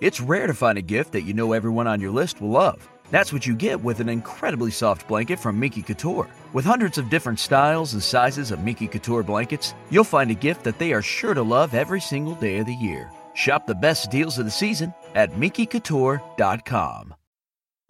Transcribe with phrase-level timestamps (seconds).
[0.00, 2.88] It's rare to find a gift that you know everyone on your list will love.
[3.10, 6.28] That's what you get with an incredibly soft blanket from Miki Couture.
[6.52, 10.62] With hundreds of different styles and sizes of Miki Couture blankets, you'll find a gift
[10.64, 13.10] that they are sure to love every single day of the year.
[13.34, 17.14] Shop the best deals of the season at MikiCouture.com.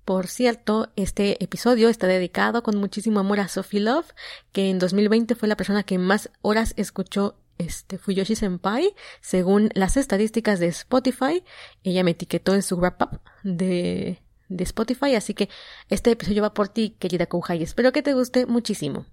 [0.07, 4.07] Por cierto, este episodio está dedicado con muchísimo amor a Sophie Love,
[4.53, 9.97] que en 2020 fue la persona que más horas escuchó este Fuyoshi Senpai, según las
[9.97, 11.43] estadísticas de Spotify.
[11.83, 15.49] Ella me etiquetó en su wrap up de de Spotify, así que
[15.89, 17.63] este episodio va por ti, querida Kouhai.
[17.63, 19.07] Espero que te guste muchísimo.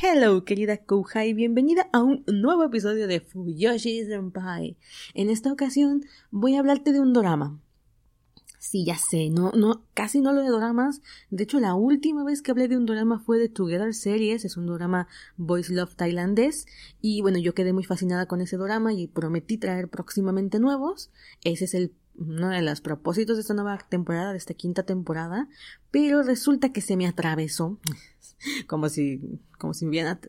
[0.00, 4.76] Hello, querida Kouhai, bienvenida a un nuevo episodio de Fuyoshi Senpai.
[5.14, 7.60] En esta ocasión voy a hablarte de un drama.
[8.62, 11.02] Sí, ya sé, no, no, casi no lo de doramas.
[11.30, 14.56] De hecho, la última vez que hablé de un drama fue de Together Series, es
[14.56, 16.66] un drama Boys Love tailandés.
[17.00, 21.10] Y bueno, yo quedé muy fascinada con ese drama y prometí traer próximamente nuevos.
[21.42, 25.48] Ese es el uno de los propósitos de esta nueva temporada, de esta quinta temporada,
[25.90, 27.80] pero resulta que se me atravesó,
[28.68, 30.20] como si, como si me hubieran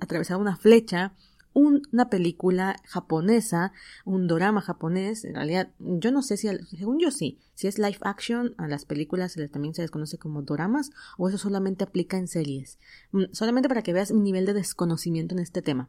[0.00, 1.12] atravesado una flecha,
[1.54, 3.72] una película japonesa,
[4.04, 7.98] un drama japonés, en realidad yo no sé si, según yo sí, si es live
[8.02, 12.28] action, a las películas también se les conoce como doramas, o eso solamente aplica en
[12.28, 12.78] series,
[13.12, 15.88] mm, solamente para que veas mi nivel de desconocimiento en este tema.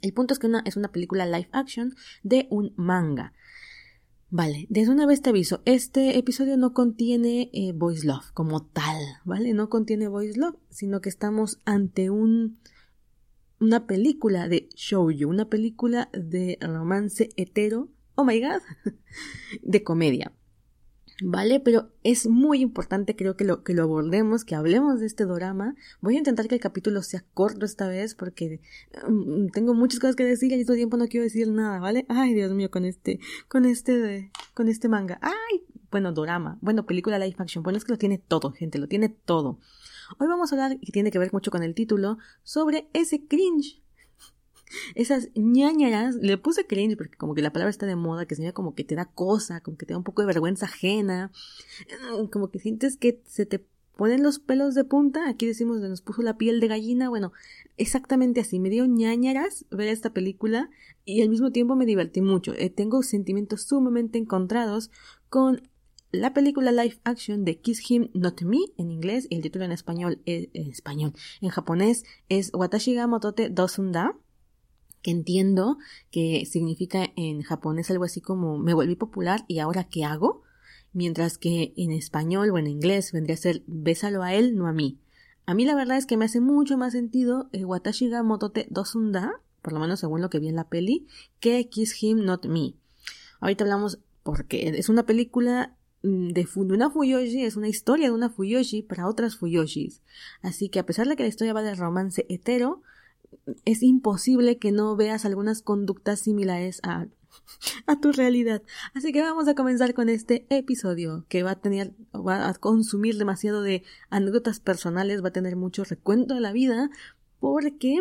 [0.00, 3.34] El punto es que es una película live action de un manga.
[4.32, 8.96] Vale, desde una vez te aviso, este episodio no contiene eh, voice love como tal,
[9.24, 9.52] ¿vale?
[9.54, 12.60] No contiene voice love, sino que estamos ante un
[13.60, 18.62] una película de shoujo, una película de romance hetero, oh my god,
[19.62, 20.32] de comedia.
[21.22, 21.60] ¿Vale?
[21.60, 25.74] Pero es muy importante, creo que lo, que lo abordemos, que hablemos de este drama.
[26.00, 28.62] Voy a intentar que el capítulo sea corto esta vez porque
[29.06, 32.06] mm, tengo muchas cosas que decir y al mismo tiempo no quiero decir nada, ¿vale?
[32.08, 35.18] Ay, Dios mío, con este, con este, con este manga.
[35.20, 37.62] Ay, bueno, drama, bueno, película live action.
[37.62, 39.58] Bueno, es que lo tiene todo, gente, lo tiene todo.
[40.18, 43.80] Hoy vamos a hablar, y tiene que ver mucho con el título, sobre ese cringe.
[44.94, 48.52] Esas ñañaras, le puse cringe porque como que la palabra está de moda, que se
[48.52, 51.32] como que te da cosa, como que te da un poco de vergüenza ajena,
[52.20, 53.64] mm, como que sientes que se te
[53.96, 57.32] ponen los pelos de punta, aquí decimos que nos puso la piel de gallina, bueno,
[57.76, 60.70] exactamente así, me dio ñañaras ver esta película
[61.04, 64.90] y al mismo tiempo me divertí mucho, eh, tengo sentimientos sumamente encontrados
[65.28, 65.68] con
[66.12, 69.72] la película live action de Kiss Him Not Me en inglés y el título en
[69.72, 74.16] español es, en español en japonés es Watashi ga motote dosunda
[75.02, 75.78] que entiendo
[76.10, 80.42] que significa en japonés algo así como me volví popular y ahora qué hago,
[80.92, 84.72] mientras que en español o en inglés vendría a ser bésalo a él, no a
[84.72, 85.00] mí.
[85.46, 88.66] A mí la verdad es que me hace mucho más sentido eh, Watashi ga motote
[88.70, 91.06] dosunda, por lo menos según lo que vi en la peli,
[91.40, 92.74] que Kiss Him Not Me.
[93.40, 98.30] Ahorita hablamos porque es una película de, de una Fuyoshi, es una historia de una
[98.30, 100.02] Fuyoshi para otras Fuyoshis.
[100.42, 102.82] Así que a pesar de que la historia va de romance hetero,
[103.64, 107.06] es imposible que no veas algunas conductas similares a,
[107.86, 108.62] a tu realidad.
[108.94, 113.16] Así que vamos a comenzar con este episodio que va a tener, va a consumir
[113.18, 116.90] demasiado de anécdotas personales, va a tener mucho recuento de la vida,
[117.38, 117.98] porque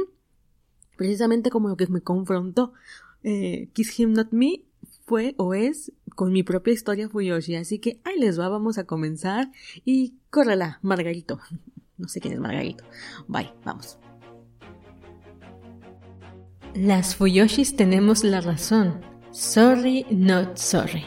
[0.98, 2.74] precisamente como lo que me confrontó
[3.24, 4.64] eh, Kiss Him Not Me
[5.10, 7.56] fue o es con mi propia historia Fuyoshi.
[7.56, 9.52] Así que ahí les va, vamos a comenzar
[9.84, 11.40] y córrela, Margarito.
[11.98, 12.86] No sé quién es Margarito.
[13.28, 13.98] Bye, vamos.
[16.74, 19.02] Las Fuyoshis tenemos la razón.
[19.32, 21.04] Sorry, not sorry.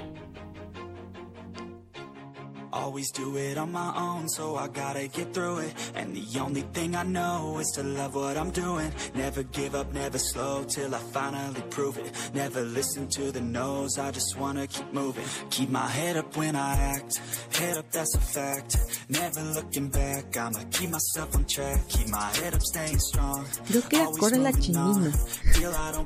[2.72, 5.75] Always do it on my own, so I gotta get through it.
[5.94, 8.91] And the only thing I know is to love what I'm doing.
[9.15, 12.12] Never give up, never slow till I finally prove it.
[12.34, 15.25] Never listen to the no's, I just wanna keep moving.
[15.50, 17.21] Keep my head up when I act,
[17.53, 18.78] head up, that's a fact.
[19.09, 21.88] Never looking back, I'ma keep myself on track.
[21.88, 23.44] Keep my head up, staying strong.
[23.69, 25.12] Creo que acorde la chimino.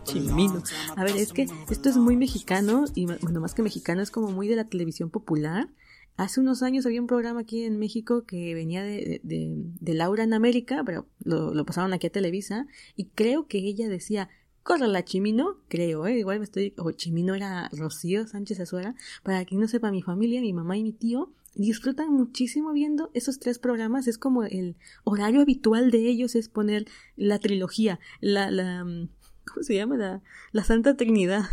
[0.05, 0.63] chimino.
[0.97, 4.31] A ver, es que esto es muy mexicano y bueno, más que mexicano es como
[4.31, 5.69] muy de la televisión popular.
[6.17, 10.33] Hace unos años había un programa aquí en México que venía de, de, Laura en
[10.33, 12.67] América, pero lo, pasaron aquí a Televisa,
[12.97, 14.31] y creo que ella decía,
[14.79, 16.19] la Chimino, creo, ¿eh?
[16.19, 20.41] igual me estoy, o Chimino era Rocío Sánchez Azuera, para quien no sepa, mi familia,
[20.41, 25.41] mi mamá y mi tío disfrutan muchísimo viendo esos tres programas, es como el horario
[25.41, 26.87] habitual de ellos es poner
[27.17, 29.97] la trilogía, la, la, ¿cómo se llama?
[29.97, 30.23] La,
[30.53, 31.45] la Santa Trinidad,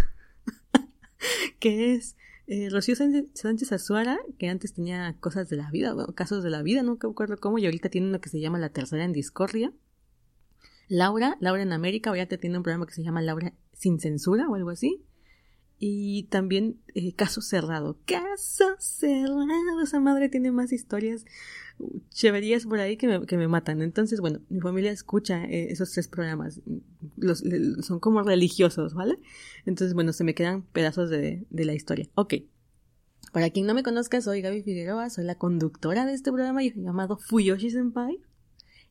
[1.60, 2.16] que es
[2.48, 6.84] eh, Rocío Sánchez Azuara, que antes tenía cosas de la vida, casos de la vida,
[6.84, 9.74] no me acuerdo cómo, y ahorita tiene uno que se llama La Tercera en Discordia.
[10.90, 14.56] Laura, Laura en América, ahorita tiene un programa que se llama Laura sin censura o
[14.56, 15.04] algo así.
[15.80, 17.98] Y también eh, Caso Cerrado.
[18.06, 19.82] Caso Cerrado.
[19.84, 21.26] Esa madre tiene más historias
[22.10, 23.82] chéverías por ahí que me, que me matan.
[23.82, 26.62] Entonces, bueno, mi familia escucha eh, esos tres programas.
[27.82, 29.20] Son como religiosos, ¿vale?
[29.66, 32.10] Entonces, bueno, se me quedan pedazos de, de la historia.
[32.16, 32.36] Ok.
[33.32, 37.18] Para quien no me conozca, soy Gaby Figueroa, soy la conductora de este programa llamado
[37.18, 38.20] Fuyoshi Senpai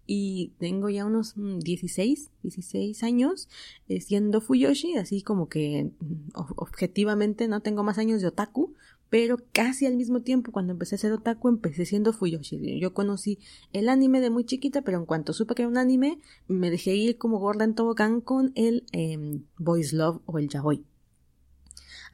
[0.06, 3.49] y tengo ya unos 16, mm, 16 años
[3.88, 8.75] eh, siendo Fuyoshi, así como que mm, objetivamente no tengo más años de otaku,
[9.12, 12.81] pero casi al mismo tiempo cuando empecé a ser otaku empecé siendo Fuyoshi.
[12.81, 13.38] Yo conocí
[13.75, 16.19] el anime de muy chiquita, pero en cuanto supe que era un anime,
[16.49, 20.87] me dejé ir como gorda en tobogán con el eh, Boys Love o el Yaoi.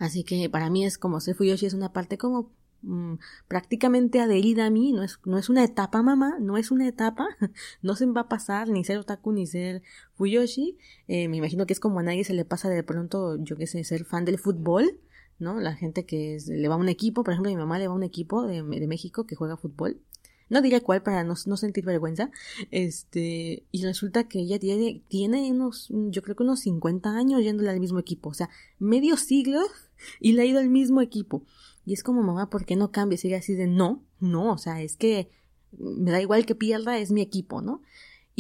[0.01, 2.51] Así que para mí es como ser Fuyoshi es una parte como
[2.83, 3.15] Mm,
[3.49, 7.27] prácticamente adherida a mí, no es, no es una etapa mamá, no es una etapa,
[7.83, 9.83] no se va a pasar ni ser otaku ni ser
[10.15, 10.79] fuyoshi,
[11.09, 13.67] eh, me imagino que es como a nadie se le pasa de pronto, yo qué
[13.67, 15.01] sé, ser fan del fútbol,
[15.39, 15.61] ¿no?
[15.61, 17.97] La gente que le va a un equipo, por ejemplo, mi mamá le va a
[17.97, 20.01] un equipo de, de México que juega fútbol,
[20.49, 22.31] no diré cuál para no, no, sentir vergüenza,
[22.71, 27.71] este, y resulta que ella tiene, tiene unos, yo creo que unos 50 años yéndole
[27.71, 28.49] al mismo equipo, o sea,
[28.79, 29.61] medio siglo
[30.21, 31.43] y le ha ido al mismo equipo.
[31.85, 33.17] Y es como, mamá, ¿por qué no cambia?
[33.17, 35.31] Sigue así de no, no, o sea, es que
[35.79, 37.83] me da igual que pierda, es mi equipo, ¿no?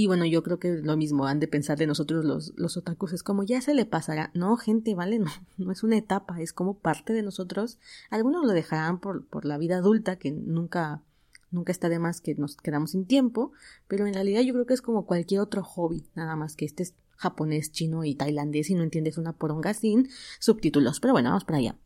[0.00, 3.12] Y bueno, yo creo que lo mismo han de pensar de nosotros los, los otakus,
[3.12, 4.30] es como ya se le pasará.
[4.32, 5.26] No, gente, vale, no,
[5.58, 7.80] no es una etapa, es como parte de nosotros.
[8.08, 11.02] Algunos lo dejarán por, por la vida adulta, que nunca,
[11.50, 13.50] nunca está de más que nos quedamos sin tiempo,
[13.88, 16.84] pero en realidad yo creo que es como cualquier otro hobby, nada más que este
[16.84, 20.08] es japonés, chino y tailandés y no entiendes una poronga sin
[20.38, 21.00] subtítulos.
[21.00, 21.76] Pero bueno, vamos para allá.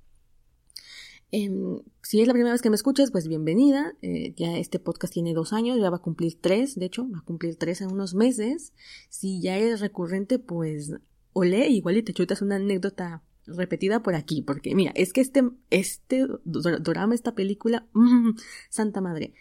[1.35, 3.95] Em, si es la primera vez que me escuchas, pues bienvenida.
[4.03, 7.21] Eh, ya este podcast tiene dos años, ya va a cumplir tres, de hecho, va
[7.21, 8.75] a cumplir tres en unos meses.
[9.09, 10.93] Si ya eres recurrente, pues
[11.33, 15.43] olé, igual y te chutas una anécdota repetida por aquí, porque mira, es que este,
[15.71, 18.33] este drama, esta película, mm,
[18.69, 19.33] santa madre.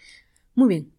[0.56, 0.94] Muy bien,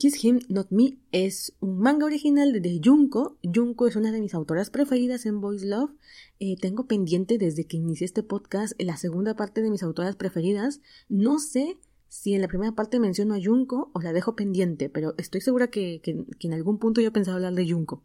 [0.00, 3.36] Kiss Him Not Me es un manga original de Junko.
[3.44, 5.90] Junko es una de mis autoras preferidas en Boys Love.
[6.38, 10.80] Eh, tengo pendiente desde que inicié este podcast la segunda parte de mis autoras preferidas.
[11.10, 11.76] No sé
[12.08, 15.68] si en la primera parte menciono a Junko o la dejo pendiente, pero estoy segura
[15.68, 18.02] que, que, en algún punto yo he pensado hablar de Junko.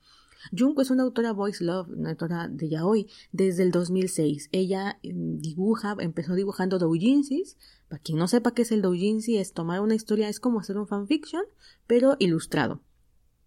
[0.57, 4.50] Junko es una autora voice love, una autora de yaoi, desde el 2006.
[4.51, 7.57] Ella mm, dibuja, empezó dibujando doujinsis.
[7.88, 10.77] Para quien no sepa qué es el doujinsi, es tomar una historia, es como hacer
[10.77, 11.44] un fanfiction,
[11.88, 12.81] pero ilustrado.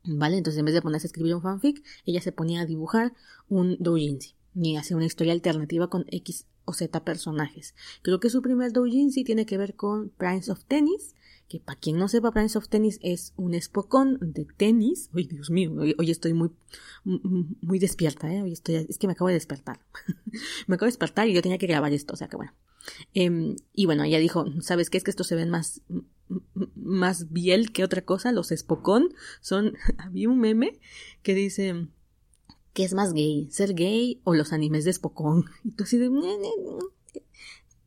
[0.05, 0.39] ¿Vale?
[0.39, 3.13] Entonces en vez de ponerse a escribir un fanfic, ella se ponía a dibujar
[3.49, 7.75] un doujinsi y hacer una historia alternativa con X o Z personajes.
[8.03, 11.15] Creo que su primer doujinsi tiene que ver con Prince of Tennis,
[11.49, 15.09] que para quien no sepa, Prince of Tennis es un espocón de tenis.
[15.15, 16.51] Uy, Dios mío, hoy, estoy muy,
[17.05, 18.43] muy despierta, ¿eh?
[18.43, 19.81] Hoy estoy, es que me acabo de despertar.
[20.67, 22.53] me acabo de despertar y yo tenía que grabar esto, o sea que bueno.
[23.15, 24.99] Em, y bueno, ella dijo, ¿sabes qué?
[24.99, 25.81] Es que estos se ven más,
[26.75, 28.31] más biel que otra cosa.
[28.31, 30.79] Los espocón son, había un meme
[31.23, 31.89] que dice,
[32.79, 33.49] ¿qué es más gay?
[33.51, 35.47] ¿Ser gay o los animes de espocón?
[35.65, 36.09] Y tú así de,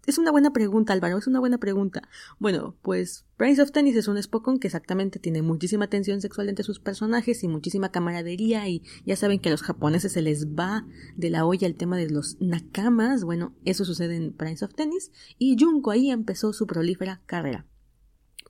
[0.06, 2.10] es una buena pregunta, Álvaro, es una buena pregunta.
[2.40, 6.66] Bueno, pues Prince of Tennis es un Spokon que exactamente tiene muchísima tensión sexual entre
[6.66, 10.86] sus personajes y muchísima camaradería y ya saben que a los japoneses se les va
[11.16, 13.24] de la olla el tema de los nakamas.
[13.24, 17.66] Bueno, eso sucede en Prince of Tennis y Junko ahí empezó su prolífera carrera.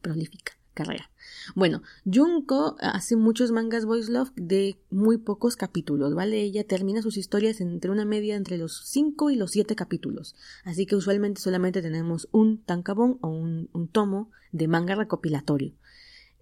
[0.02, 1.10] Prolífica carrera.
[1.56, 6.42] Bueno, Junko hace muchos mangas voice love de muy pocos capítulos, ¿vale?
[6.42, 10.36] Ella termina sus historias entre una media entre los 5 y los 7 capítulos.
[10.64, 15.74] Así que usualmente solamente tenemos un tankabon o un, un tomo de manga recopilatorio.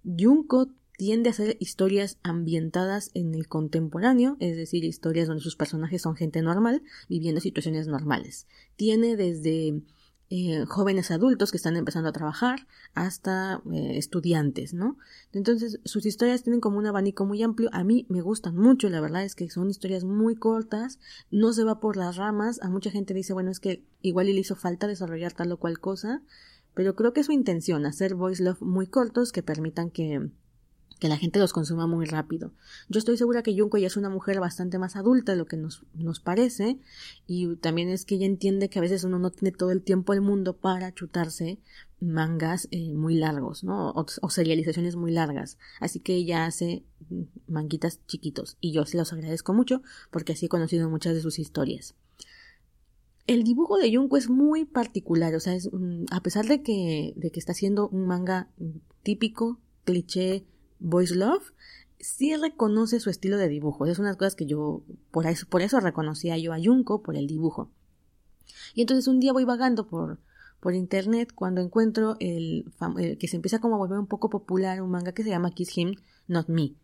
[0.04, 6.02] Junko tiende a hacer historias ambientadas en el contemporáneo, es decir, historias donde sus personajes
[6.02, 8.46] son gente normal, viviendo situaciones normales.
[8.76, 9.80] Tiene desde
[10.32, 14.96] eh, jóvenes adultos que están empezando a trabajar hasta eh, estudiantes, ¿no?
[15.32, 17.68] Entonces sus historias tienen como un abanico muy amplio.
[17.72, 21.00] A mí me gustan mucho, la verdad es que son historias muy cortas,
[21.32, 22.62] no se va por las ramas.
[22.62, 25.80] A mucha gente dice, bueno, es que igual le hizo falta desarrollar tal o cual
[25.80, 26.22] cosa,
[26.74, 30.30] pero creo que es su intención, hacer voice love muy cortos que permitan que
[31.00, 32.52] que la gente los consuma muy rápido.
[32.88, 35.56] Yo estoy segura que Junko ya es una mujer bastante más adulta de lo que
[35.56, 35.82] nos,
[36.22, 36.78] parece
[37.26, 40.12] y también es que ella entiende que a veces uno no tiene todo el tiempo
[40.12, 41.58] del mundo para chutarse
[42.00, 43.92] mangas eh, muy largos, ¿no?
[43.92, 45.58] O, serializaciones muy largas.
[45.80, 46.84] Así que ella hace
[47.48, 51.38] manguitas chiquitos y yo se los agradezco mucho porque así he conocido muchas de sus
[51.38, 51.94] historias.
[53.26, 57.14] El dibujo de Junko es muy particular, o sea, es, mm, a pesar de que,
[57.16, 58.48] de que está haciendo un manga
[59.02, 60.44] típico, cliché,
[60.80, 61.52] Boys Love
[62.00, 63.86] sí reconoce su estilo de dibujo.
[63.86, 67.02] Es una de las cosas que yo, por eso, por eso reconocía yo a Junko
[67.02, 67.70] por el dibujo.
[68.74, 70.18] Y entonces un día voy vagando por,
[70.60, 72.64] por internet cuando encuentro el,
[73.18, 75.76] que se empieza como a volver un poco popular un manga que se llama Kiss
[75.76, 75.94] Him,
[76.26, 76.74] Not Me.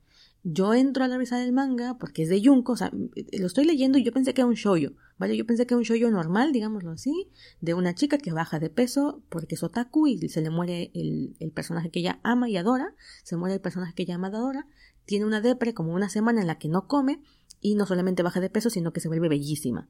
[0.48, 3.64] Yo entro a la revista del manga porque es de Junko, o sea, lo estoy
[3.64, 5.36] leyendo y yo pensé que era un shoyo, ¿vale?
[5.36, 8.70] Yo pensé que era un shoyo normal, digámoslo así, de una chica que baja de
[8.70, 12.56] peso porque es otaku y se le muere el, el personaje que ella ama y
[12.56, 14.68] adora, se muere el personaje que ella ama y adora,
[15.06, 17.20] tiene una depre como una semana en la que no come
[17.60, 19.88] y no solamente baja de peso, sino que se vuelve bellísima.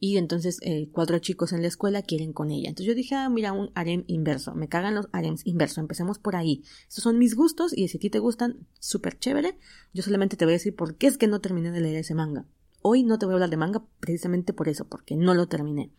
[0.00, 2.68] Y entonces eh, cuatro chicos en la escuela quieren con ella.
[2.68, 4.54] Entonces yo dije, ah, mira, un harem inverso.
[4.54, 5.80] Me cagan los harems inverso.
[5.80, 6.64] Empecemos por ahí.
[6.88, 9.56] Estos son mis gustos y si a ti te gustan, súper chévere.
[9.92, 12.14] Yo solamente te voy a decir por qué es que no terminé de leer ese
[12.14, 12.46] manga.
[12.82, 15.90] Hoy no te voy a hablar de manga precisamente por eso, porque no lo terminé.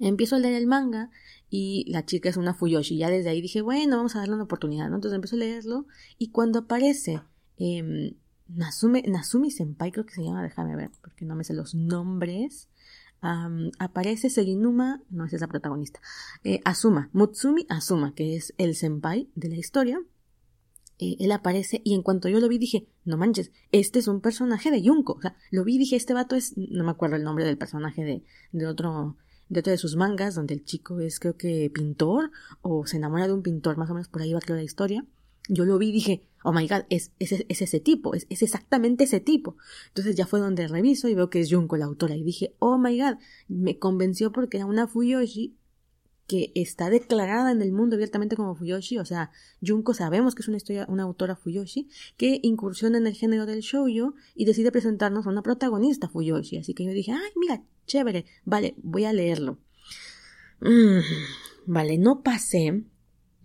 [0.00, 1.10] Empiezo a leer el manga
[1.50, 2.96] y la chica es una Fuyoshi.
[2.96, 4.86] Ya desde ahí dije, bueno, vamos a darle una oportunidad.
[4.86, 5.86] Entonces empiezo a leerlo
[6.18, 7.20] y cuando aparece
[7.58, 8.14] eh,
[8.48, 12.68] Nasumi Senpai, creo que se llama, déjame ver, porque no me sé los nombres.
[13.20, 16.00] aparece Serinuma, no es esa protagonista,
[16.44, 20.00] eh, Asuma, Mutsumi Asuma, que es el senpai de la historia.
[21.00, 24.20] Eh, él aparece y en cuanto yo lo vi dije, no manches, este es un
[24.20, 25.14] personaje de Yunko.
[25.14, 27.58] O sea, lo vi y dije, este vato es, no me acuerdo el nombre del
[27.58, 29.16] personaje de, de otro,
[29.48, 32.30] de otro de sus mangas, donde el chico es creo que pintor
[32.62, 35.04] o se enamora de un pintor, más o menos por ahí va creo la historia.
[35.48, 39.04] Yo lo vi y dije, oh my god, es, es, ese tipo, es, es, exactamente
[39.04, 39.58] ese tipo.
[39.88, 42.78] Entonces ya fue donde reviso y veo que es Junko la autora y dije, oh
[42.78, 45.58] my god, me convenció porque era una Fuyoshi
[46.26, 49.30] que está declarada en el mundo abiertamente como Fuyoshi, o sea,
[49.66, 53.60] Junko sabemos que es una historia, una autora Fuyoshi, que incursiona en el género del
[53.60, 58.24] shoujo y decide presentarnos a una protagonista Fuyoshi, así que yo dije, ay, mira, chévere,
[58.46, 59.58] vale, voy a leerlo.
[60.60, 61.00] Mm,
[61.66, 62.84] vale, no pasé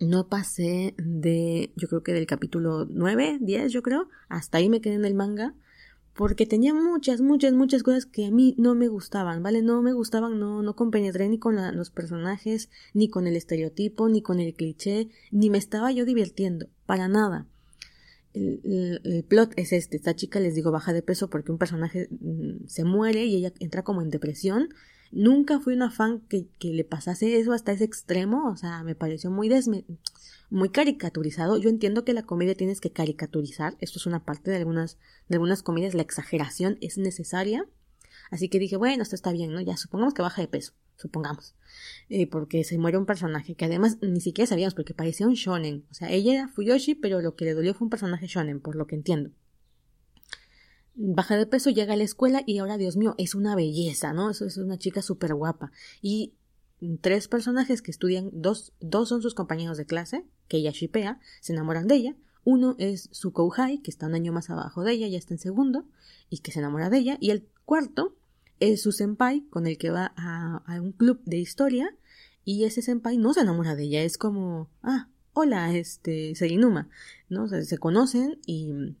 [0.04, 4.80] no pasé de, yo creo que del capítulo 9, 10, yo creo, hasta ahí me
[4.80, 5.54] quedé en el manga,
[6.14, 9.62] porque tenía muchas, muchas, muchas cosas que a mí no me gustaban, ¿vale?
[9.62, 14.22] No me gustaban, no, no compenetré ni con los personajes, ni con el estereotipo, ni
[14.22, 17.46] con el cliché, ni me estaba yo divirtiendo, para nada.
[18.32, 22.08] El, el, plot es este, esta chica les digo baja de peso porque un personaje
[22.10, 24.70] mm, se muere y ella entra como en depresión
[25.12, 28.94] Nunca fui una fan que, que, le pasase eso hasta ese extremo, o sea, me
[28.94, 29.84] pareció muy desme
[30.50, 31.58] muy caricaturizado.
[31.58, 35.36] Yo entiendo que la comedia tienes que caricaturizar, esto es una parte de algunas, de
[35.36, 37.66] algunas comedias, la exageración es necesaria.
[38.30, 39.60] Así que dije, bueno, esto está bien, ¿no?
[39.60, 41.54] Ya supongamos que baja de peso, supongamos.
[42.30, 45.84] Porque se muere un personaje que además ni siquiera sabíamos porque parecía un shonen.
[45.90, 48.76] O sea, ella era Fuyoshi, pero lo que le dolió fue un personaje shonen, por
[48.76, 49.30] lo que entiendo
[50.94, 54.30] baja de peso, llega a la escuela y ahora, Dios mío, es una belleza, ¿no?
[54.30, 55.72] Eso es una chica súper guapa.
[56.00, 56.34] Y
[57.00, 61.52] tres personajes que estudian, dos, dos son sus compañeros de clase, que ella shipea, se
[61.52, 62.16] enamoran de ella.
[62.44, 65.38] Uno es su Kouhai, que está un año más abajo de ella, ya está en
[65.38, 65.86] segundo,
[66.28, 67.16] y que se enamora de ella.
[67.20, 68.16] Y el cuarto
[68.60, 71.96] es su senpai, con el que va a, a un club de historia,
[72.44, 76.88] y ese senpai no se enamora de ella, es como, ah, hola, este, Serinuma,
[77.28, 77.48] ¿no?
[77.48, 78.94] se conocen y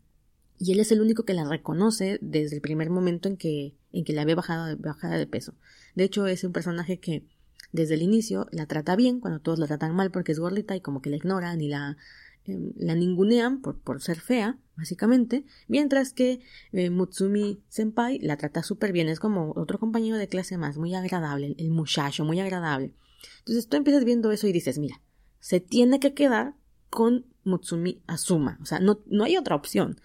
[0.58, 4.04] y él es el único que la reconoce desde el primer momento en que, en
[4.04, 5.54] que la ve bajada bajada de peso.
[5.94, 7.24] De hecho, es un personaje que
[7.72, 10.80] desde el inicio la trata bien, cuando todos la tratan mal porque es gordita y
[10.80, 11.96] como que la ignoran y la,
[12.44, 16.40] em, la ningunean por, por ser fea, básicamente, mientras que
[16.72, 20.94] eh, Mutsumi Senpai la trata súper bien, es como otro compañero de clase más, muy
[20.94, 22.94] agradable, el muchacho, muy agradable.
[23.40, 25.00] Entonces tú empiezas viendo eso y dices, mira,
[25.40, 26.54] se tiene que quedar
[26.90, 30.00] con Mutsumi Asuma, o sea, no, no hay otra opción.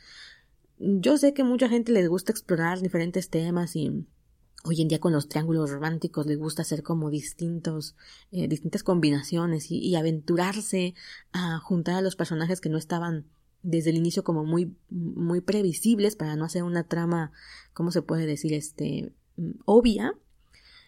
[0.81, 4.07] Yo sé que mucha gente les gusta explorar diferentes temas y
[4.63, 7.97] hoy en día con los triángulos románticos les gusta hacer como distintos,
[8.31, 10.95] eh, distintas combinaciones y, aventurarse
[11.33, 13.25] a juntar a los personajes que no estaban
[13.61, 17.33] desde el inicio como muy, muy previsibles para no hacer una trama,
[17.73, 18.53] ¿cómo se puede decir?
[18.53, 20.13] Este, mm, obvia.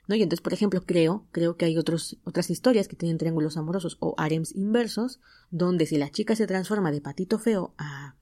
[0.08, 0.16] ¿No?
[0.16, 3.98] Y entonces, por ejemplo, creo, creo que hay otros, otras historias que tienen triángulos amorosos
[4.00, 5.20] o harems inversos,
[5.52, 8.16] donde si la chica se transforma de patito feo a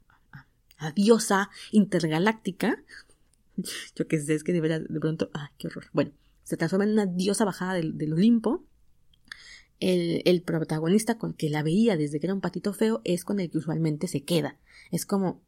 [0.79, 2.83] a diosa intergaláctica.
[3.95, 5.85] Yo que sé, es que de verdad, de pronto, ¡ay, qué horror!
[5.93, 6.11] Bueno,
[6.43, 8.65] se transforma en una diosa bajada del, Olimpo.
[9.79, 13.39] El, el, protagonista con que la veía desde que era un patito feo es con
[13.39, 14.57] el que usualmente se queda.
[14.91, 15.41] Es como,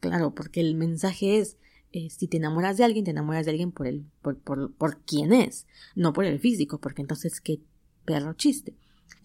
[0.00, 1.56] claro, porque el mensaje es,
[1.92, 5.02] eh, si te enamoras de alguien, te enamoras de alguien por, el, por, por, por
[5.02, 7.60] quién es, no por el físico, porque entonces qué
[8.04, 8.74] perro chiste.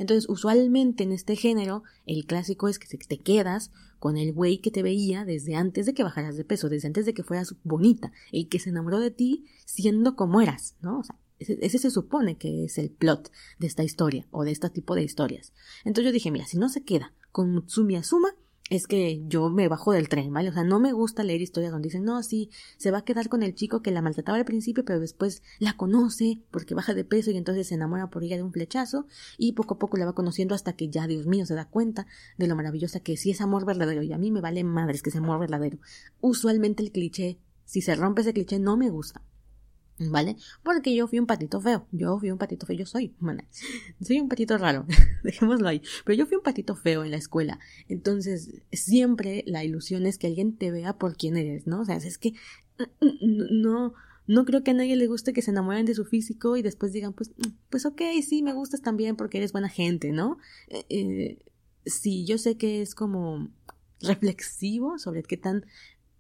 [0.02, 4.72] Entonces, usualmente en este género, el clásico es que te quedas con el güey que
[4.72, 8.12] te veía desde antes de que bajaras de peso, desde antes de que fueras bonita,
[8.32, 10.98] el que se enamoró de ti siendo como eras, ¿no?
[10.98, 14.72] O sea, ese, se supone que es el plot de esta historia o de este
[14.72, 15.54] tipo de historias.
[15.86, 18.30] Entonces yo dije, mira, si no se queda con Mutsumi Asuma,
[18.72, 20.48] es que yo me bajo del tren, ¿vale?
[20.48, 23.28] O sea, no me gusta leer historias donde dicen, no, sí, se va a quedar
[23.28, 27.04] con el chico que la maltrataba al principio, pero después la conoce porque baja de
[27.04, 30.06] peso y entonces se enamora por ella de un flechazo y poco a poco la
[30.06, 33.32] va conociendo hasta que ya, Dios mío, se da cuenta de lo maravillosa que sí
[33.32, 35.78] es amor verdadero y a mí me vale madres que es amor verdadero.
[36.22, 39.22] Usualmente el cliché, si se rompe ese cliché, no me gusta.
[40.10, 40.36] ¿Vale?
[40.64, 41.86] Porque yo fui un patito feo.
[41.92, 42.76] Yo fui un patito feo.
[42.76, 43.14] Yo soy,
[44.02, 44.86] soy un patito raro.
[45.24, 45.82] Dejémoslo ahí.
[46.06, 47.60] Pero yo fui un patito feo en la escuela.
[47.88, 51.82] Entonces, siempre la ilusión es que alguien te vea por quién eres, ¿no?
[51.82, 52.34] O sea, es que
[53.22, 53.94] no,
[54.28, 56.94] no creo que a nadie le guste que se enamoren de su físico y después
[56.94, 57.32] digan, pues,
[57.70, 60.38] pues ok, sí, me gustas también porque eres buena gente, ¿no?
[60.70, 61.40] Eh, eh,
[61.86, 63.52] sí, yo sé que es como
[64.02, 65.66] reflexivo sobre qué tan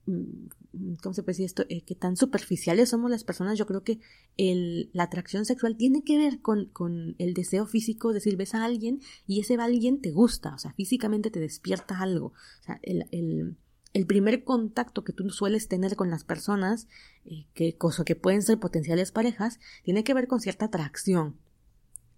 [0.05, 1.65] ¿cómo se puede decir esto?
[1.69, 3.99] Eh, que tan superficiales somos las personas, yo creo que
[4.37, 9.01] la atracción sexual tiene que ver con, el deseo físico, de decir, ves a alguien
[9.27, 12.27] y ese alguien te gusta, o sea, físicamente te despierta algo.
[12.27, 16.87] O sea, el primer contacto que tú sueles tener con las personas,
[17.25, 21.37] eh, que, cosa que pueden ser potenciales parejas, tiene que ver con cierta atracción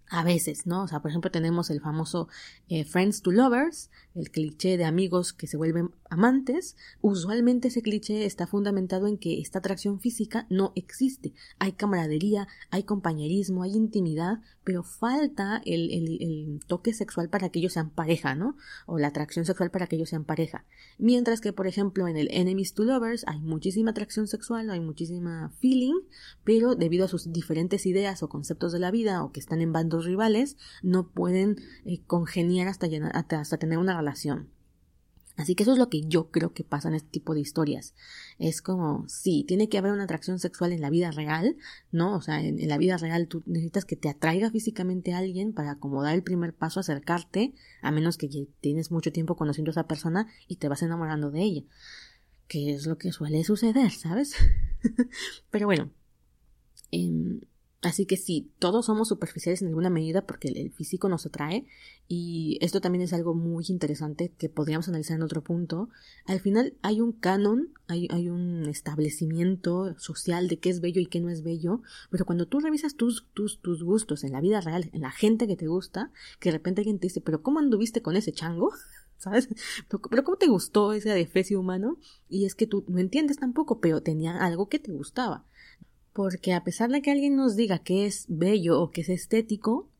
[0.08, 0.82] a veces, ¿no?
[0.84, 2.28] O sea, por ejemplo, tenemos el famoso
[2.68, 6.76] eh, Friends to Lovers, el cliché de amigos que se vuelven amantes.
[7.00, 11.32] Usualmente ese cliché está fundamentado en que esta atracción física no existe.
[11.58, 17.90] Hay camaradería, hay compañerismo, hay intimidad, pero falta el, toque sexual para que ellos sean
[17.90, 18.56] pareja, ¿no?
[18.86, 20.64] O la atracción sexual para que ellos sean pareja.
[20.98, 25.50] Mientras que, por ejemplo, en el Enemies to Lovers hay muchísima atracción sexual, hay muchísima
[25.58, 26.00] feeling,
[26.44, 29.72] pero debido a sus diferentes ideas o conceptos de la vida o que están en
[29.72, 34.50] bandos rivales no pueden eh, congeniar hasta, hasta tener una relación.
[35.36, 37.94] Así que eso es lo que yo creo que pasa en este tipo de historias.
[38.38, 41.56] Es como, sí, tiene que haber una atracción sexual en la vida real,
[41.90, 42.14] ¿no?
[42.14, 45.72] O sea, en, la vida real tú necesitas que te atraiga físicamente a alguien para
[45.72, 48.28] acomodar el primer paso, acercarte, a menos que
[48.60, 51.62] tienes mucho tiempo conociendo a esa persona y te vas enamorando de ella.
[52.46, 54.36] Que es lo que suele suceder, ¿sabes?
[55.50, 55.90] Pero bueno,
[56.92, 57.40] eh,
[57.84, 61.66] Así que sí, todos somos superficiales en alguna medida porque el, físico nos atrae
[62.08, 65.90] y esto también es algo muy interesante que podríamos analizar en otro punto.
[66.24, 71.06] Al final hay un canon, hay, hay un establecimiento social de qué es bello y
[71.06, 74.62] qué no es bello, pero cuando tú revisas tus, tus, tus gustos en la vida
[74.62, 77.58] real, en la gente que te gusta, que de repente alguien te dice, pero ¿cómo
[77.58, 78.72] anduviste con ese chango?
[79.18, 79.48] ¿sabes?
[79.88, 81.98] Pero, pero, ¿cómo te gustó ese adefesio humano?
[82.30, 85.44] Y es que tú no entiendes tampoco, pero tenía algo que te gustaba
[86.14, 89.90] porque a pesar de que alguien nos diga que es bello o que es estético,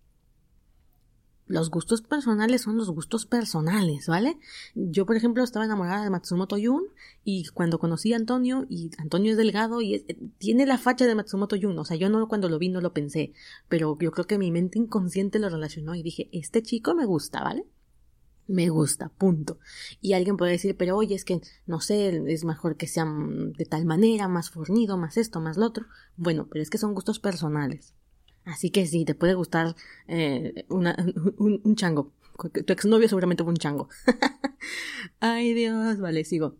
[1.47, 4.39] los gustos personales son los gustos personales, ¿vale?
[4.75, 6.85] Yo, por ejemplo, estaba enamorada de Matsumoto Yun
[7.23, 10.07] y cuando conocí a Antonio, y Antonio es delgado y
[10.39, 12.95] tiene la facha de Matsumoto Yun, o sea, yo no cuando lo vi no lo
[12.95, 13.33] pensé,
[13.69, 17.43] pero yo creo que mi mente inconsciente lo relacionó y dije, este chico me gusta,
[17.43, 17.67] ¿vale?
[18.47, 19.59] Me gusta, punto.
[20.01, 23.65] Y alguien puede decir, pero oye, es que, no sé, es mejor que sea de
[23.65, 25.87] tal manera, más fornido, más esto, más lo otro.
[26.17, 27.95] Bueno, pero es que son gustos personales.
[28.45, 29.75] Así que sí, te puede gustar
[30.09, 30.87] eh, un,
[31.65, 32.13] un, chango.
[32.67, 33.89] Tu exnovio seguramente fue un chango.
[35.21, 36.57] Ay Dios, vale, sigo.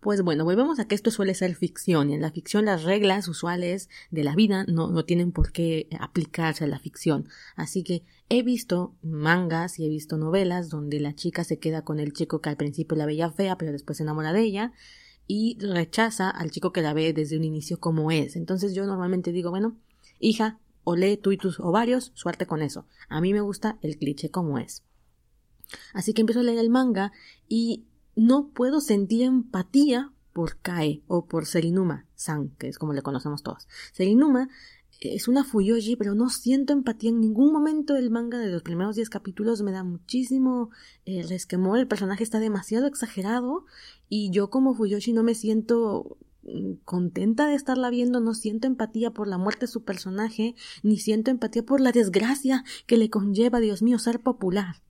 [0.00, 3.26] Pues bueno, volvemos a que esto suele ser ficción y en la ficción las reglas
[3.28, 7.28] usuales de la vida no, no tienen por qué aplicarse a la ficción.
[7.56, 11.98] Así que he visto mangas y he visto novelas donde la chica se queda con
[11.98, 14.72] el chico que al principio la veía fea pero después se enamora de ella
[15.26, 18.36] y rechaza al chico que la ve desde un inicio como es.
[18.36, 19.76] Entonces yo normalmente digo, bueno,
[20.20, 22.86] hija, o lee tú y tus ovarios, suerte con eso.
[23.08, 24.84] A mí me gusta el cliché como es.
[25.92, 27.12] Así que empiezo a leer el manga
[27.48, 33.02] y no puedo sentir empatía por Kae o por Serinuma San, que es como le
[33.02, 33.68] conocemos todos.
[33.92, 34.48] Serinuma
[35.00, 38.96] es una Fuyoshi, pero no siento empatía en ningún momento del manga de los primeros
[38.96, 39.62] 10 capítulos.
[39.62, 40.70] Me da muchísimo
[41.04, 41.78] eh, resquemor.
[41.78, 43.66] El personaje está demasiado exagerado
[44.08, 49.10] y yo como Fuyoshi no me siento mm, contenta de estarla viendo, no siento empatía
[49.10, 53.60] por la muerte de su personaje, ni siento empatía por la desgracia que le conlleva,
[53.60, 54.85] Dios mío, ser popular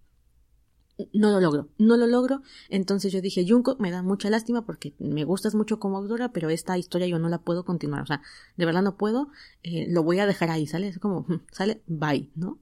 [1.13, 2.43] no lo logro, no lo logro.
[2.69, 6.49] Entonces yo dije, Junko, me da mucha lástima porque me gustas mucho como autora, pero
[6.49, 8.03] esta historia yo no la puedo continuar.
[8.03, 8.23] O sea,
[8.57, 9.29] de verdad no puedo,
[9.63, 10.89] eh, lo voy a dejar ahí, ¿sale?
[10.89, 12.59] Es como, sale, bye, ¿no?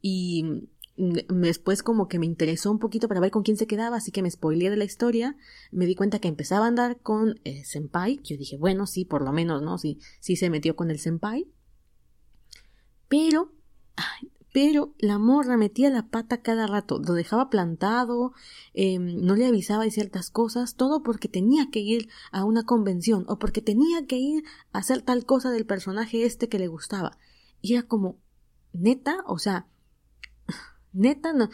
[0.00, 4.10] Y después como que me interesó un poquito para ver con quién se quedaba, así
[4.10, 5.36] que me spoileé de la historia,
[5.70, 9.22] me di cuenta que empezaba a andar con eh, Senpai, yo dije, bueno, sí, por
[9.22, 9.78] lo menos, ¿no?
[9.78, 11.46] Sí, sí se metió con el Senpai.
[13.08, 13.52] Pero,
[13.96, 18.32] ay, pero la morra metía la pata cada rato, lo dejaba plantado,
[18.74, 23.24] em, no le avisaba de ciertas cosas, todo porque tenía que ir a una convención
[23.28, 24.42] o porque tenía que ir
[24.72, 27.18] a hacer tal cosa del personaje este que le gustaba.
[27.60, 28.18] Y era como,
[28.72, 29.68] neta, o sea,
[30.92, 31.50] neta, no.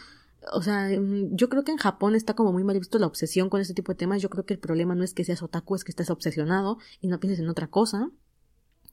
[0.53, 3.51] o sea, mm, yo creo que en Japón está como muy mal visto la obsesión
[3.51, 4.19] con este tipo de temas.
[4.23, 7.07] Yo creo que el problema no es que seas otaku, es que estés obsesionado y
[7.07, 8.09] no pienses en otra cosa.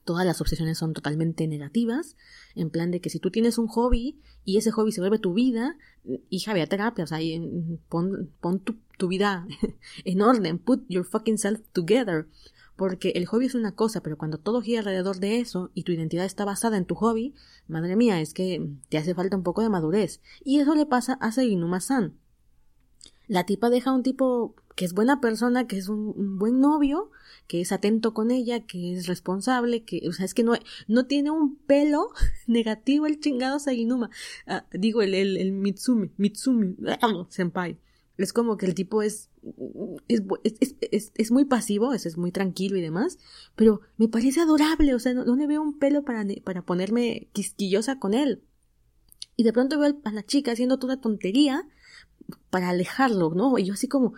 [0.03, 2.17] Todas las obsesiones son totalmente negativas,
[2.55, 5.33] en plan de que si tú tienes un hobby y ese hobby se vuelve tu
[5.33, 5.77] vida,
[6.29, 7.19] hija, ve a terapia, o sea,
[7.87, 9.47] pon, pon tu, vida
[10.05, 12.27] en orden, put your fucking self together.
[12.75, 15.91] Porque el hobby es una cosa, pero cuando todo gira alrededor de eso y tu
[15.91, 17.35] identidad está basada en tu hobby,
[17.67, 20.21] madre mía, es que te hace falta un poco de madurez.
[20.43, 22.17] Y eso le pasa a Seinuma-san.
[23.27, 27.11] La tipa deja a un tipo que es buena persona, que es un, buen novio,
[27.47, 30.53] que es atento con ella, que es responsable, que, o sea, es que no,
[30.87, 32.09] no tiene un pelo
[32.47, 34.09] negativo el chingado Saginuma.
[34.47, 36.75] Ah, digo, el, el, el Mitsumi, Mitsumi,
[37.29, 37.77] senpai.
[38.17, 39.29] Es como que el tipo es
[40.07, 43.17] es, es, es, muy pasivo, es, es muy tranquilo y demás,
[43.55, 47.99] pero me parece adorable, o sea, no, le veo un pelo para, para ponerme quisquillosa
[47.99, 48.41] con él.
[49.35, 51.67] Y de pronto veo a la chica haciendo toda tontería
[52.49, 53.57] para alejarlo, ¿no?
[53.57, 54.13] Y yo así como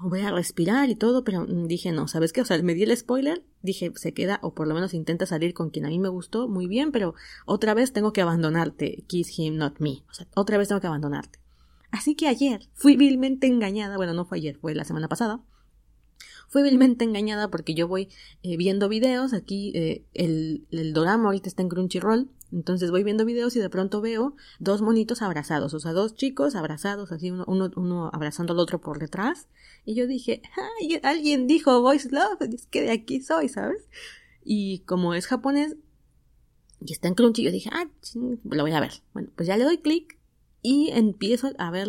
[0.00, 2.40] voy a respirar y todo, pero dije no, ¿sabes qué?
[2.40, 5.54] O sea, me di el spoiler, dije se queda o por lo menos intenta salir
[5.54, 7.14] con quien a mí me gustó, muy bien, pero
[7.46, 10.86] otra vez tengo que abandonarte, kiss him, not me, o sea, otra vez tengo que
[10.86, 11.38] abandonarte.
[11.90, 15.40] Así que ayer fui vilmente engañada, bueno, no fue ayer, fue la semana pasada.
[16.48, 18.08] Fui vilmente engañada porque yo voy
[18.42, 23.24] eh, viendo videos, aquí eh, el, el dorama ahorita está en Crunchyroll, entonces voy viendo
[23.24, 27.44] videos y de pronto veo dos monitos abrazados, o sea, dos chicos abrazados, así uno,
[27.46, 29.48] uno, uno abrazando al otro por detrás.
[29.84, 30.42] Y yo dije,
[30.80, 33.88] Ay, alguien dijo Voice Love, es que de aquí soy, ¿sabes?
[34.44, 35.76] Y como es japonés
[36.80, 37.88] y está en Crunchy, yo dije, ah,
[38.44, 38.92] lo voy a ver.
[39.12, 40.18] Bueno, pues ya le doy clic
[40.62, 41.88] y empiezo a ver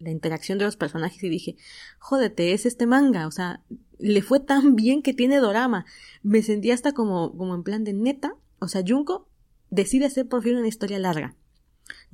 [0.00, 1.56] la interacción de los personajes y dije,
[1.98, 3.62] jódete, es este manga, o sea,
[3.98, 5.84] le fue tan bien que tiene dorama.
[6.22, 9.28] Me sentí hasta como, como en plan de neta, o sea, Junko
[9.70, 11.36] decide hacer por fin una historia larga.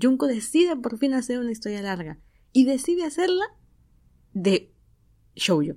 [0.01, 2.18] Junko decide por fin hacer una historia larga
[2.53, 3.46] y decide hacerla
[4.33, 4.72] de
[5.35, 5.77] shoujo.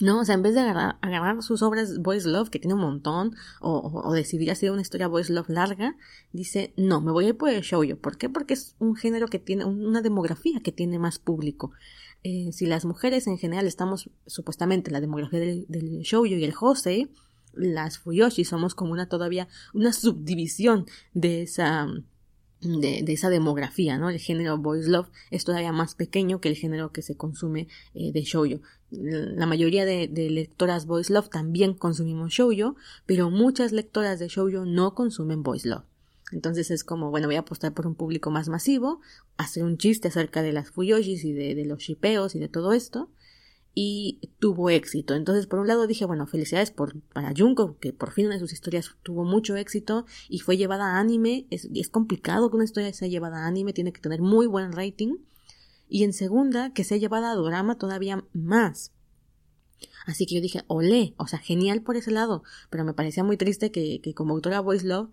[0.00, 3.36] No, o sea, en vez de agarrar, sus obras Boys Love, que tiene un montón,
[3.60, 5.96] o, o, decidir hacer una historia Boys Love larga,
[6.32, 7.96] dice, no, me voy a ir por el shoujo.
[7.96, 8.28] ¿Por qué?
[8.28, 11.70] Porque es un género que tiene, una demografía que tiene más público.
[12.24, 16.52] Eh, si las mujeres en general estamos, supuestamente, la demografía del, del shoujo y el
[16.52, 17.10] josei,
[17.52, 21.86] las fuyoshi somos como una todavía, una subdivisión de esa,
[22.64, 24.10] de, esa demografía, ¿no?
[24.10, 28.12] El género boys love es todavía más pequeño que el género que se consume eh,
[28.12, 28.60] de shoujo.
[28.90, 34.64] La mayoría de, de, lectoras boys love también consumimos shoujo, pero muchas lectoras de shoujo
[34.64, 35.84] no consumen boys love.
[36.32, 39.00] Entonces es como, bueno, voy a apostar por un público más masivo,
[39.36, 42.72] hacer un chiste acerca de las fuyoshis y de, de los shipeos y de todo
[42.72, 43.10] esto,
[43.74, 45.14] y tuvo éxito.
[45.14, 48.40] Entonces, por un lado dije, bueno, felicidades por, para Junko, que por fin una de
[48.40, 51.46] sus historias tuvo mucho éxito y fue llevada a anime.
[51.50, 54.72] Es, es complicado que una historia sea llevada a anime, tiene que tener muy buen
[54.72, 55.16] rating.
[55.88, 58.92] Y en segunda, que sea llevada a drama todavía más.
[60.06, 62.44] Así que yo dije, olé, o sea, genial por ese lado.
[62.70, 65.10] Pero me parecía muy triste que, que como autora Voice Love,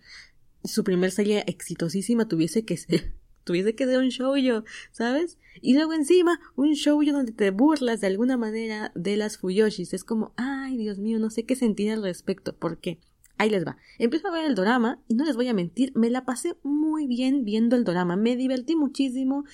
[0.63, 5.37] su primer serie exitosísima tuviese que ser tuviese que ser un show yo, ¿sabes?
[5.61, 9.93] Y luego encima, un show yo donde te burlas de alguna manera de las Fuyoshis.
[9.93, 12.55] Es como, ay, Dios mío, no sé qué sentir al respecto.
[12.55, 12.99] ¿Por qué?
[13.37, 13.77] Ahí les va.
[13.97, 17.07] Empiezo a ver el drama y no les voy a mentir, me la pasé muy
[17.07, 18.15] bien viendo el drama.
[18.15, 19.45] Me divertí muchísimo.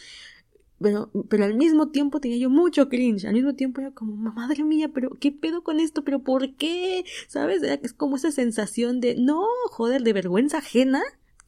[0.79, 3.25] Pero, pero al mismo tiempo tenía yo mucho cringe.
[3.25, 6.03] Al mismo tiempo era como, madre mía, pero ¿qué pedo con esto?
[6.03, 7.03] ¿Pero por qué?
[7.27, 7.63] ¿Sabes?
[7.63, 11.01] Es como esa sensación de, no, joder, de vergüenza ajena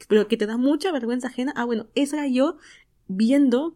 [0.07, 1.53] pero que te da mucha vergüenza ajena.
[1.55, 2.57] Ah, bueno, esa era yo
[3.07, 3.75] viendo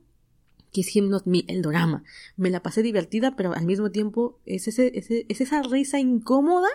[0.71, 2.03] Kiss Him Not Me, el drama.
[2.35, 6.69] Me la pasé divertida, pero al mismo tiempo es, esa risa incómoda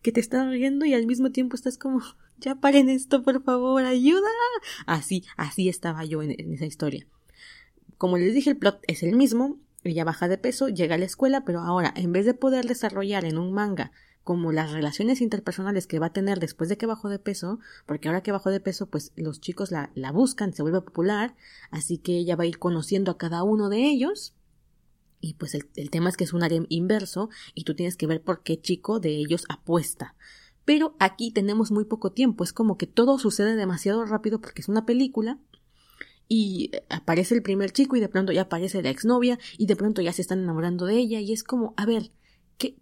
[0.00, 2.00] que te está riendo y al mismo tiempo estás como,
[2.38, 4.28] ya paren esto, por favor, ayuda.
[4.86, 7.06] Así, así estaba yo en, en esa historia.
[7.98, 9.58] Como les dije, el plot es el mismo.
[9.84, 13.24] Ella baja de peso, llega a la escuela, pero ahora, en vez de poder desarrollar
[13.24, 13.92] en un manga
[14.24, 18.08] como las relaciones interpersonales que va a tener después de que bajó de peso, porque
[18.08, 21.34] ahora que bajó de peso, pues los chicos la, la buscan, se vuelve popular,
[21.70, 24.34] así que ella va a ir conociendo a cada uno de ellos.
[25.20, 28.06] Y pues el, el tema es que es un área inverso y tú tienes que
[28.06, 30.14] ver por qué chico de ellos apuesta.
[30.64, 34.68] Pero aquí tenemos muy poco tiempo, es como que todo sucede demasiado rápido porque es
[34.68, 35.38] una película
[36.28, 40.00] y aparece el primer chico y de pronto ya aparece la exnovia y de pronto
[40.00, 42.10] ya se están enamorando de ella y es como, a ver,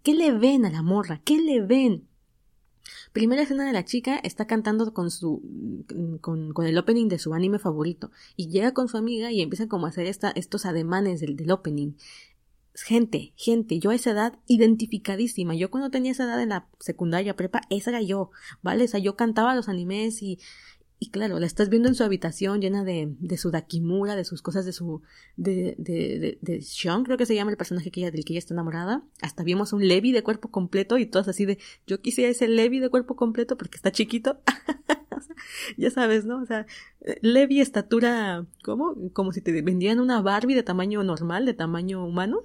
[0.03, 1.21] ¿Qué, le ven a la morra?
[1.23, 2.07] ¿Qué le ven?
[3.13, 5.41] Primera escena de la chica está cantando con su
[6.21, 9.87] con, el opening de su anime favorito y llega con su amiga y empieza como
[9.87, 11.93] a hacer esta, estos ademanes del, del opening.
[12.73, 15.55] Gente, gente, yo a esa edad identificadísima.
[15.55, 18.29] Yo cuando tenía esa edad en la secundaria prepa, esa era yo,
[18.61, 18.85] ¿vale?
[18.85, 20.39] O sea, yo cantaba los animes y,
[21.03, 24.43] y claro, la estás viendo en su habitación llena de, de su Dakimura, de sus
[24.43, 25.01] cosas de su.
[25.35, 28.33] de, de, de, de Sean, creo que se llama el personaje que ella, del que
[28.33, 29.03] ella está enamorada.
[29.19, 31.57] Hasta vimos un Levi de cuerpo completo y todas así de.
[31.87, 34.41] Yo quisiera ese Levi de cuerpo completo porque está chiquito.
[35.77, 36.39] ya sabes, ¿no?
[36.39, 36.67] O sea,
[37.21, 38.45] Levi estatura.
[38.63, 38.95] ¿Cómo?
[39.11, 42.43] Como si te vendían una Barbie de tamaño normal, de tamaño humano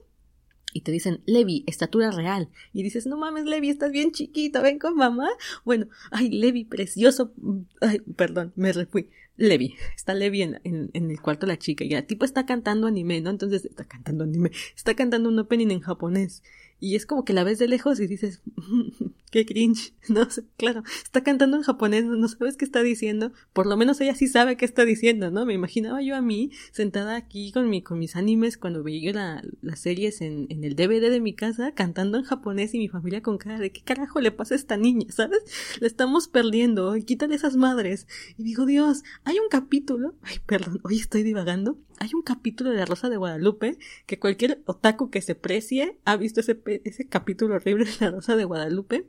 [0.77, 2.51] y te dicen, Levi, estatura real.
[2.75, 5.29] Y dices, no mames, Levi, estás bien chiquito, ven con mamá.
[5.65, 7.33] Bueno, ay, Levi, precioso.
[7.81, 9.09] Ay, perdón, me refui.
[9.39, 12.45] Levi, está Levi en, en, en, el cuarto de la chica y el tipo está
[12.45, 13.31] cantando anime, ¿no?
[13.31, 16.43] Entonces está cantando anime, está cantando un opening en japonés
[16.81, 18.43] y es como que la ves de lejos y dices,
[19.31, 23.67] qué cringe, no sé, claro, está cantando en japonés, no sabes qué está diciendo, por
[23.67, 25.47] lo menos ella sí sabe qué está diciendo, ¿no?
[25.47, 29.43] Me imaginaba yo a mí sentada aquí con mi, con mis animes cuando veía la,
[29.63, 33.23] las series en, en el DVD de mi casa cantando en japonés y mi familia
[33.23, 35.41] con cara de qué carajo le pasa a esta niña, ¿sabes?
[35.81, 38.07] La estamos perdiendo, quítale esas madres.
[38.39, 42.77] Y digo, Dios, hay un capítulo, ay, perdón, hoy estoy divagando, hay un capítulo de
[42.77, 47.57] La Rosa de Guadalupe que cualquier otaku que se precie ha visto ese, ese capítulo
[47.57, 49.07] horrible de La Rosa de Guadalupe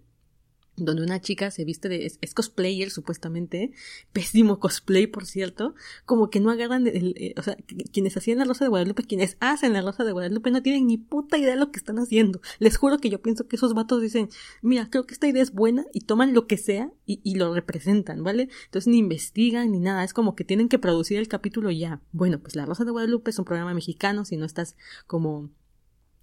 [0.78, 3.72] donde una chica se viste de es, cosplayer supuestamente
[4.13, 5.74] pésimo cosplay por cierto
[6.06, 7.58] como que no agarran el, eh, o sea
[7.92, 10.98] quienes hacían la rosa de Guadalupe quienes hacen la rosa de Guadalupe no tienen ni
[10.98, 12.42] puta idea de lo que están haciendo.
[12.60, 14.30] Les juro que yo pienso que esos vatos dicen
[14.62, 17.54] mira creo que esta idea es buena y toman lo que sea y, y lo
[17.54, 21.72] representan vale entonces ni investigan ni nada es como que tienen que producir el capítulo
[21.72, 22.02] ya.
[22.12, 24.76] Bueno pues la rosa de Guadalupe es un programa mexicano si no estás
[25.08, 25.50] como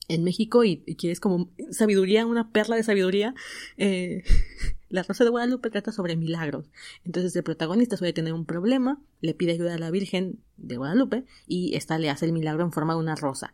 [0.08, 3.34] en México y, quieres como sabiduría, una perla de sabiduría,
[3.76, 4.22] eh,
[4.88, 6.70] la Rosa de Guadalupe trata sobre milagros.
[7.04, 11.24] Entonces el protagonista suele tener un problema, le pide ayuda a la Virgen de Guadalupe
[11.46, 13.52] y esta le hace el milagro en forma de una rosa,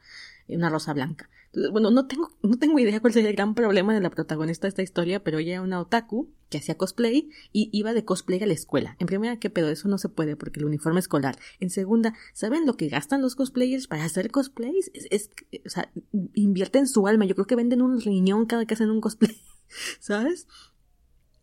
[0.48, 1.30] una rosa blanca.
[1.52, 4.68] Bueno, no tengo, no tengo idea cuál sería el gran problema de la protagonista de
[4.68, 8.46] esta historia, pero ella era una otaku que hacía cosplay y iba de cosplay a
[8.46, 8.96] la escuela.
[9.00, 9.68] En primera, ¿qué pedo?
[9.68, 11.36] Eso no se puede porque el uniforme escolar.
[11.58, 14.92] En segunda, ¿saben lo que gastan los cosplayers para hacer cosplays?
[14.94, 15.30] Es, es
[15.66, 15.90] o sea,
[16.34, 17.24] invierten su alma.
[17.24, 19.36] Yo creo que venden un riñón cada que hacen un cosplay,
[19.98, 20.46] ¿sabes?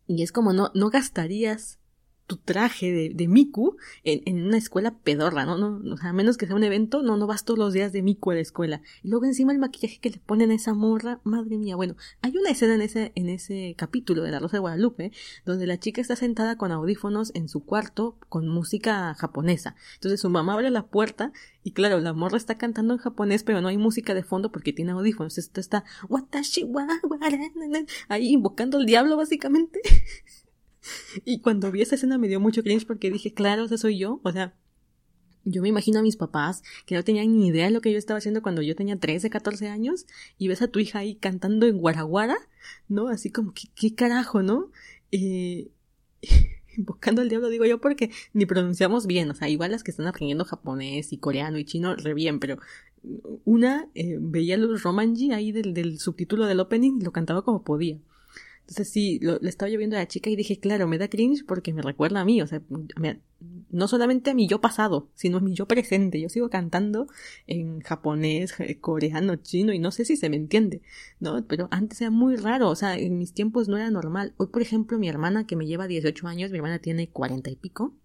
[0.08, 1.80] Y es como no, no gastarías
[2.28, 5.58] tu traje de, de Miku en, en, una escuela pedorra, ¿no?
[5.58, 5.94] ¿no?
[5.94, 8.02] O sea, a menos que sea un evento, no, no vas todos los días de
[8.02, 8.82] Miku a la escuela.
[9.02, 11.78] Y luego encima el maquillaje que le ponen a esa morra, madre mía.
[11.78, 15.12] Bueno, hay una escena en ese, en ese capítulo de La Rosa de Guadalupe,
[15.46, 19.76] donde la chica está sentada con audífonos en su cuarto con música japonesa.
[19.96, 21.32] Entonces su mamá abre la puerta
[21.63, 24.74] y claro, la morra está cantando en japonés, pero no hay música de fondo porque
[24.74, 25.38] tiene audífonos.
[25.38, 26.88] Esto está Watashi wa,
[28.10, 29.80] ahí invocando al diablo básicamente.
[31.26, 34.19] Y cuando vi esa escena me dio mucho cringe porque dije, claro, esa soy yo.
[34.23, 34.54] O sea,
[35.43, 37.97] yo me imagino a mis papás que no tenían ni idea de lo que yo
[37.97, 40.06] estaba haciendo cuando yo tenía 13, 14 años
[40.38, 42.38] y ves a tu hija ahí cantando en Guaraguara,
[42.89, 43.08] ¿no?
[43.08, 44.71] Así como, ¿qué, qué carajo, no?
[45.12, 45.69] Eh,
[46.78, 50.08] invocando al diablo, digo yo, porque ni pronunciamos bien, o sea, igual las que están
[50.08, 52.60] aprendiendo japonés y coreano y chino, re bien, pero
[53.45, 57.63] una eh, veía los romanji ahí del, del subtítulo del opening y lo cantaba como
[57.63, 58.00] podía.
[58.67, 61.08] Entonces sí, lo, le estaba yo viendo a la chica y dije, claro, me da
[61.08, 62.62] cringe porque me recuerda a mí, o sea,
[63.69, 66.19] no solamente a mi yo pasado, sino a mi yo presente.
[66.19, 67.08] Yo sigo cantando
[67.45, 70.82] en japonés, coreano, chino y no sé si se me entiende,
[71.21, 71.45] ¿no?
[71.47, 74.34] Pero antes era muy raro, o sea, en mis tiempos no era normal.
[74.36, 77.56] Hoy, por ejemplo, mi hermana que me lleva 18 años, mi hermana tiene 40 y
[77.56, 77.95] pico,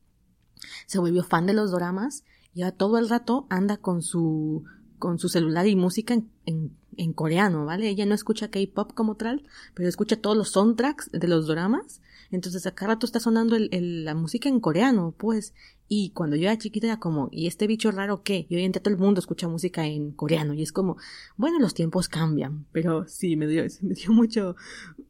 [0.86, 2.22] se volvió fan de los doramas
[2.54, 4.62] y ahora todo el rato anda con su
[5.00, 6.76] con su celular y música en, en,
[7.12, 7.88] coreano, ¿vale?
[7.88, 12.00] Ella no escucha K-pop como tal, pero escucha todos los soundtracks de los dramas.
[12.30, 15.54] Entonces acá rato está sonando el, la música en coreano, pues.
[15.94, 18.46] Y cuando yo era chiquita era como, ¿y este bicho raro qué?
[18.48, 20.54] Y hoy en día todo el mundo escucha música en coreano.
[20.54, 20.96] Y es como,
[21.36, 22.64] bueno, los tiempos cambian.
[22.72, 24.56] Pero sí, me dio, me dio mucho,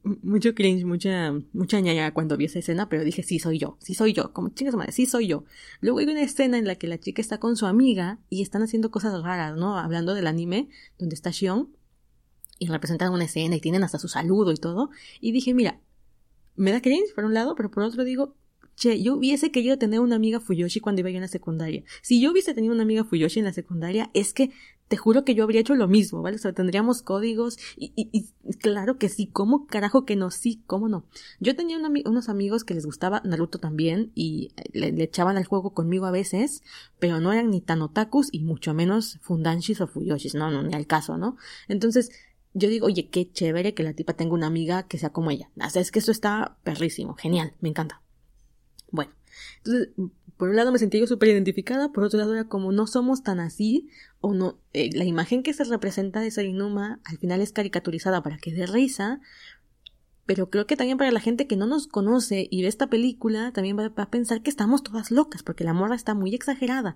[0.03, 2.89] mucho cringe, mucha, mucha ñaña cuando vi esa escena.
[2.89, 4.33] Pero dije, sí, soy yo, sí soy yo.
[4.33, 5.45] Como chingas madre, sí soy yo.
[5.79, 8.61] Luego hay una escena en la que la chica está con su amiga y están
[8.61, 9.77] haciendo cosas raras, ¿no?
[9.77, 10.67] Hablando del anime,
[10.99, 11.69] donde está Shion.
[12.59, 14.89] Y representan una escena y tienen hasta su saludo y todo.
[15.21, 15.79] Y dije, mira,
[16.57, 18.35] me da cringe por un lado, pero por otro digo,
[18.75, 21.83] che, yo hubiese querido tener una amiga Fuyoshi cuando iba yo en la secundaria.
[22.01, 24.51] Si yo hubiese tenido una amiga Fuyoshi en la secundaria, es que
[24.87, 26.35] te juro que yo habría hecho lo mismo, ¿vale?
[26.35, 30.29] O sea, tendríamos códigos y, y, claro que sí, ¿cómo carajo que no?
[30.29, 31.05] Sí, ¿cómo no?
[31.39, 36.05] Yo tenía unos amigos que les gustaba Naruto también y le, echaban al juego conmigo
[36.05, 36.61] a veces,
[36.99, 40.75] pero no eran ni tan otakus y mucho menos fundanshis o fuyoshis, no, no, ni
[40.75, 41.37] al caso, ¿no?
[41.67, 42.11] Entonces,
[42.53, 45.49] yo digo, oye, qué chévere que la tipa tenga una amiga que sea como ella.
[45.57, 48.02] O es que eso está perrísimo, genial, me encanta.
[48.93, 49.11] Bueno,
[49.57, 49.89] entonces,
[50.37, 53.23] por un lado me sentí yo súper identificada, por otro lado era como no somos
[53.23, 53.89] tan así,
[54.21, 58.37] o no, eh, la imagen que se representa de Sarinuma al final es caricaturizada para
[58.37, 59.19] que dé risa,
[60.27, 63.51] pero creo que también para la gente que no nos conoce y ve esta película,
[63.51, 66.95] también va, a pensar que estamos todas locas, porque la morra está muy exagerada.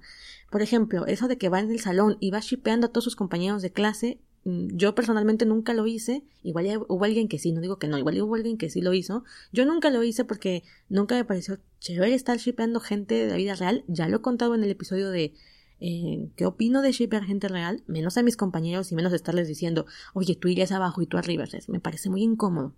[0.51, 3.15] Por ejemplo, eso de que va en el salón y va shipeando a todos sus
[3.15, 7.79] compañeros de clase, yo personalmente nunca lo hice, igual hubo alguien que sí, no digo
[7.79, 11.15] que no, igual hubo alguien que sí lo hizo, yo nunca lo hice porque nunca
[11.15, 14.63] me pareció chévere estar shipeando gente de la vida real, ya lo he contado en
[14.63, 15.33] el episodio de
[15.79, 19.85] eh, qué opino de shipear gente real, menos a mis compañeros y menos estarles diciendo,
[20.13, 22.73] oye, tú irías abajo y tú arriba, me parece muy incómodo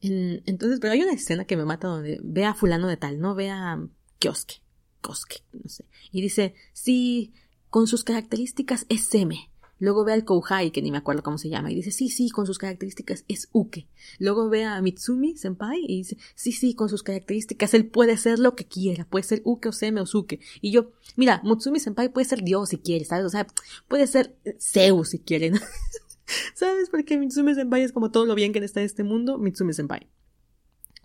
[0.00, 3.34] entonces, pero hay una escena que me mata donde ve a fulano de tal, ¿no?
[3.34, 3.84] Ve a
[4.18, 4.62] Kioske,
[5.52, 5.84] no sé.
[6.12, 7.32] Y dice, sí,
[7.70, 9.50] con sus características es M.
[9.78, 12.30] Luego ve al Kouhai, que ni me acuerdo cómo se llama, y dice, sí, sí,
[12.30, 13.86] con sus características es Uke.
[14.18, 18.38] Luego ve a Mitsumi Senpai y dice, sí, sí, con sus características él puede ser
[18.38, 20.40] lo que quiera, puede ser Uke o Seme o Suke.
[20.60, 23.24] Y yo, mira, Mitsumi Senpai puede ser Dios si quiere, ¿sabes?
[23.24, 23.46] O sea,
[23.88, 25.58] puede ser Zeus si quiere, ¿no?
[26.54, 26.90] ¿Sabes?
[26.90, 30.08] Porque Mitsume Senpai es como todo lo bien que está en este mundo, Mitsume Senpai.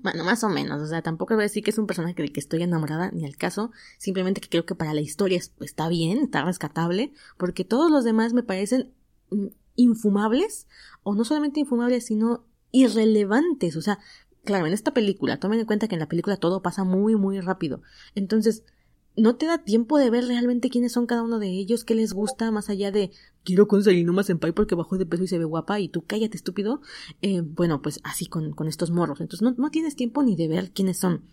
[0.04, 2.34] Bueno, más o menos, o sea, tampoco voy a decir que es un personaje del
[2.34, 6.18] que estoy enamorada, ni al caso, simplemente que creo que para la historia está bien,
[6.18, 8.92] está rescatable, porque todos los demás me parecen
[9.30, 10.68] mm, infumables,
[11.04, 13.98] o no solamente infumables, sino irrelevantes, o sea,
[14.44, 17.39] claro, en esta película, tomen en cuenta que en la película todo pasa muy, muy
[17.39, 17.82] rápido,
[18.13, 18.66] entonces,
[19.15, 22.13] no te da tiempo de ver realmente quiénes son cada uno de ellos, qué les
[22.13, 23.12] gusta, más allá de
[23.43, 26.04] quiero conseguir más en Senpai porque bajó de peso y se ve guapa y tú
[26.06, 26.82] cállate estúpido.
[27.21, 29.21] Eh, bueno, pues así con, con estos morros.
[29.21, 31.23] Entonces no, no tienes tiempo ni de ver quiénes son.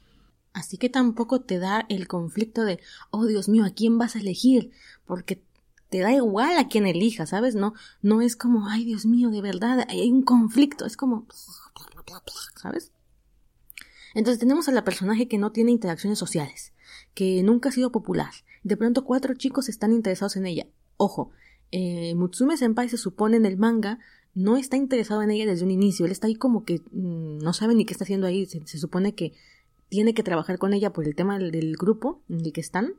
[0.53, 4.21] Así que tampoco te da el conflicto de, oh Dios mío, ¿a quién vas a
[4.21, 4.73] elegir?
[5.07, 5.43] Porque
[5.89, 7.55] te da igual a quién elijas, ¿sabes?
[7.55, 11.27] No, no es como, ay Dios mío, de verdad, hay un conflicto, es como,
[12.57, 12.93] ¿sabes?
[14.15, 16.73] Entonces tenemos a la personaje que no tiene interacciones sociales
[17.15, 18.31] que nunca ha sido popular.
[18.63, 20.67] De pronto cuatro chicos están interesados en ella.
[20.97, 21.31] Ojo,
[21.71, 23.99] eh, Mutsume Senpai se supone en el manga
[24.35, 26.07] no está interesado en ella desde un inicio.
[26.07, 28.47] Él está ahí como que mm, no sabe ni qué está haciendo ahí.
[28.47, 29.33] Se, supone que
[29.89, 32.95] tiene que trabajar con ella por el tema del, grupo en el que están.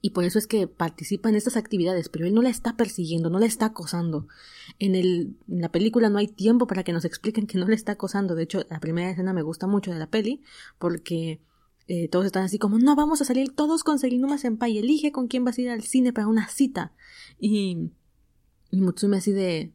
[0.00, 3.30] Y por eso es que participa en estas actividades, pero él no la está persiguiendo,
[3.30, 4.28] no la está acosando.
[4.78, 7.74] En, el, en la película no hay tiempo para que nos expliquen que no le
[7.74, 8.36] está acosando.
[8.36, 10.42] De hecho, la primera escena me gusta mucho de la peli,
[10.78, 11.40] porque
[11.88, 15.28] eh, todos están así como, no, vamos a salir todos con Serinuma Senpai, elige con
[15.28, 16.92] quién vas a ir al cine para una cita.
[17.38, 17.90] Y,
[18.70, 19.72] y Mutsume así de,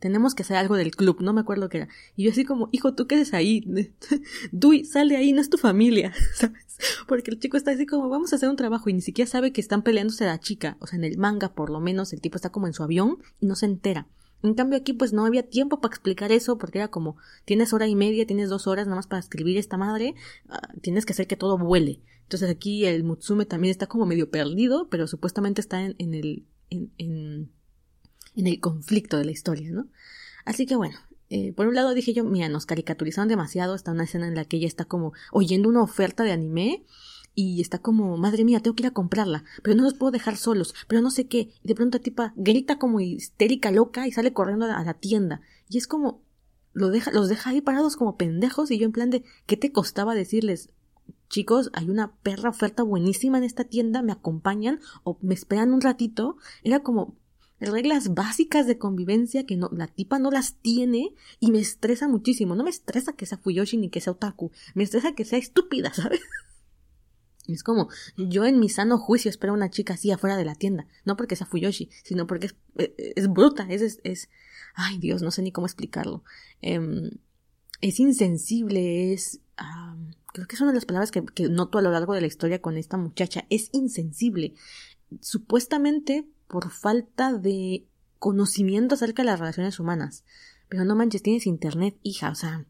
[0.00, 1.88] tenemos que hacer algo del club, no me acuerdo qué era.
[2.16, 3.64] Y yo así como, hijo, ¿tú qué eres ahí?
[4.52, 6.64] Dui, sal de ahí, no es tu familia, ¿sabes?
[7.06, 9.52] Porque el chico está así como, vamos a hacer un trabajo y ni siquiera sabe
[9.52, 10.76] que están peleándose la chica.
[10.80, 13.18] O sea, en el manga por lo menos el tipo está como en su avión
[13.40, 14.08] y no se entera.
[14.42, 17.86] En cambio aquí pues no había tiempo para explicar eso porque era como tienes hora
[17.86, 20.14] y media, tienes dos horas nada más para escribir esta madre,
[20.48, 22.00] ah, tienes que hacer que todo vuele.
[22.24, 26.90] Entonces aquí el Mutsume también está como medio perdido, pero supuestamente está en, el en,
[26.98, 27.50] en,
[28.46, 29.88] el conflicto de la historia, ¿no?
[30.44, 30.96] Así que bueno,
[31.30, 34.44] eh, por un lado dije yo, mira, nos caricaturizaron demasiado, está una escena en la
[34.44, 36.84] que ella está como oyendo una oferta de anime
[37.34, 40.36] y está como, madre mía, tengo que ir a comprarla, pero no los puedo dejar
[40.36, 41.50] solos, pero no sé qué.
[41.62, 45.40] Y de pronto la tipa grita como histérica loca y sale corriendo a la, tienda.
[45.68, 46.22] Y es como,
[46.72, 49.72] lo deja, los deja ahí parados como pendejos y yo en plan de, ¿qué te
[49.72, 50.70] costaba decirles?
[51.28, 55.80] Chicos, hay una perra oferta buenísima en esta tienda, me acompañan o me esperan un
[55.80, 56.36] ratito.
[56.62, 57.16] Era como
[57.58, 62.54] reglas básicas de convivencia que no, la tipa no las tiene y me estresa muchísimo.
[62.54, 65.92] No me estresa que sea Fuyoshi ni que sea otaku, me estresa que sea estúpida,
[65.94, 66.20] ¿sabes?
[67.46, 70.54] Es como, yo en mi sano juicio espero a una chica así afuera de la
[70.54, 70.86] tienda.
[71.04, 74.30] No porque sea Fuyoshi, sino porque es, eh, es, bruta, es, es,
[74.74, 76.24] ay Dios, no sé ni cómo explicarlo.
[76.62, 77.10] Em,
[77.80, 79.40] es insensible, es,
[80.32, 82.26] creo que es una de las palabras que, que noto a lo largo de la
[82.26, 83.44] historia con esta muchacha.
[83.50, 84.54] Es insensible.
[85.20, 87.86] Supuestamente por falta de
[88.18, 90.24] conocimiento acerca de las relaciones humanas.
[90.68, 92.64] Pero no manches, tienes internet, hija, o sea,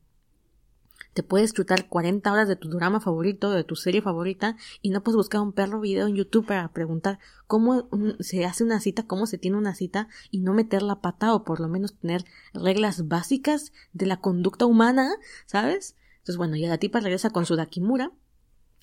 [1.14, 5.03] te puedes chutar 40 horas de tu drama favorito, de tu serie favorita, y no
[5.03, 7.88] puedes buscar un perro video en YouTube para preguntar cómo
[8.20, 11.44] se hace una cita, cómo se tiene una cita, y no meter la pata o
[11.44, 15.11] por lo menos tener reglas básicas de la conducta humana,
[15.46, 15.96] ¿sabes?
[16.18, 18.12] Entonces, bueno, ya la tipa regresa con su Dakimura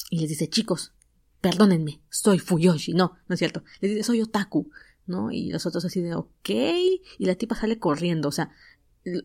[0.09, 0.93] y les dice, chicos,
[1.41, 2.93] perdónenme, soy Fuyoshi.
[2.93, 3.63] No, no es cierto.
[3.81, 4.69] Les dice, soy otaku.
[5.07, 5.31] ¿no?
[5.31, 6.49] Y los otros así de, ok.
[6.49, 8.29] Y la tipa sale corriendo.
[8.29, 8.51] O sea,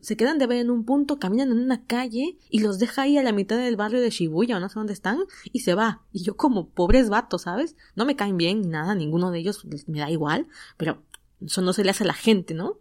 [0.00, 3.18] se quedan de ver en un punto, caminan en una calle y los deja ahí
[3.18, 5.18] a la mitad del barrio de Shibuya o no sé dónde están
[5.52, 6.02] y se va.
[6.12, 7.76] Y yo como pobres vatos, ¿sabes?
[7.94, 10.46] No me caen bien ni nada, ninguno de ellos me da igual,
[10.76, 11.02] pero
[11.44, 12.78] eso no se le hace a la gente, ¿no?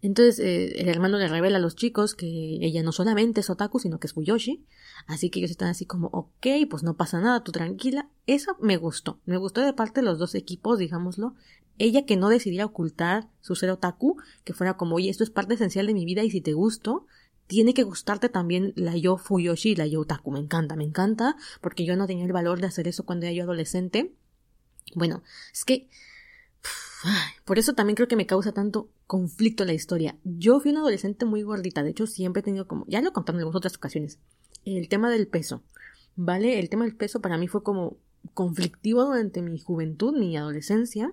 [0.00, 3.80] Entonces eh, el hermano le revela a los chicos que ella no solamente es otaku,
[3.80, 4.64] sino que es Fuyoshi.
[5.06, 8.08] Así que ellos están así como, ok, pues no pasa nada, tú tranquila.
[8.26, 9.20] Eso me gustó.
[9.24, 11.34] Me gustó de parte de los dos equipos, digámoslo.
[11.78, 15.54] Ella que no decidiera ocultar su ser otaku, que fuera como, oye, esto es parte
[15.54, 17.06] esencial de mi vida y si te gusto,
[17.46, 20.30] tiene que gustarte también la yo fuyoshi la yo otaku.
[20.30, 23.32] Me encanta, me encanta, porque yo no tenía el valor de hacer eso cuando era
[23.32, 24.12] yo adolescente.
[24.94, 25.22] Bueno,
[25.52, 25.88] es que
[27.44, 30.16] por eso también creo que me causa tanto conflicto la historia.
[30.24, 33.40] Yo fui una adolescente muy gordita, de hecho siempre he tenido como, ya lo contaron
[33.40, 34.18] en otras ocasiones,
[34.64, 35.62] el tema del peso,
[36.16, 36.58] ¿vale?
[36.58, 37.96] El tema del peso para mí fue como
[38.34, 41.12] conflictivo durante mi juventud, mi adolescencia,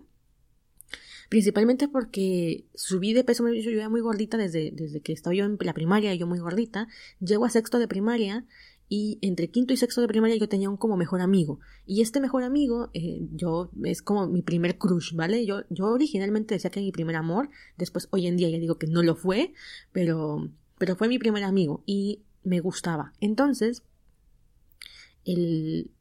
[1.30, 5.58] principalmente porque subí de peso, yo era muy gordita desde, desde que estaba yo en
[5.60, 6.88] la primaria, yo muy gordita,
[7.20, 8.46] llego a sexto de primaria
[8.88, 11.60] y entre quinto y sexto de primaria yo tenía un como mejor amigo.
[11.86, 16.56] Y este mejor amigo eh, yo es como mi primer crush vale yo yo originalmente
[16.56, 19.16] decía que era mi primer amor después hoy en día ya digo que no lo
[19.16, 19.54] fue
[19.92, 23.14] pero pero fue mi primer amigo y me gustaba.
[23.20, 23.84] Entonces
[25.26, 25.92] el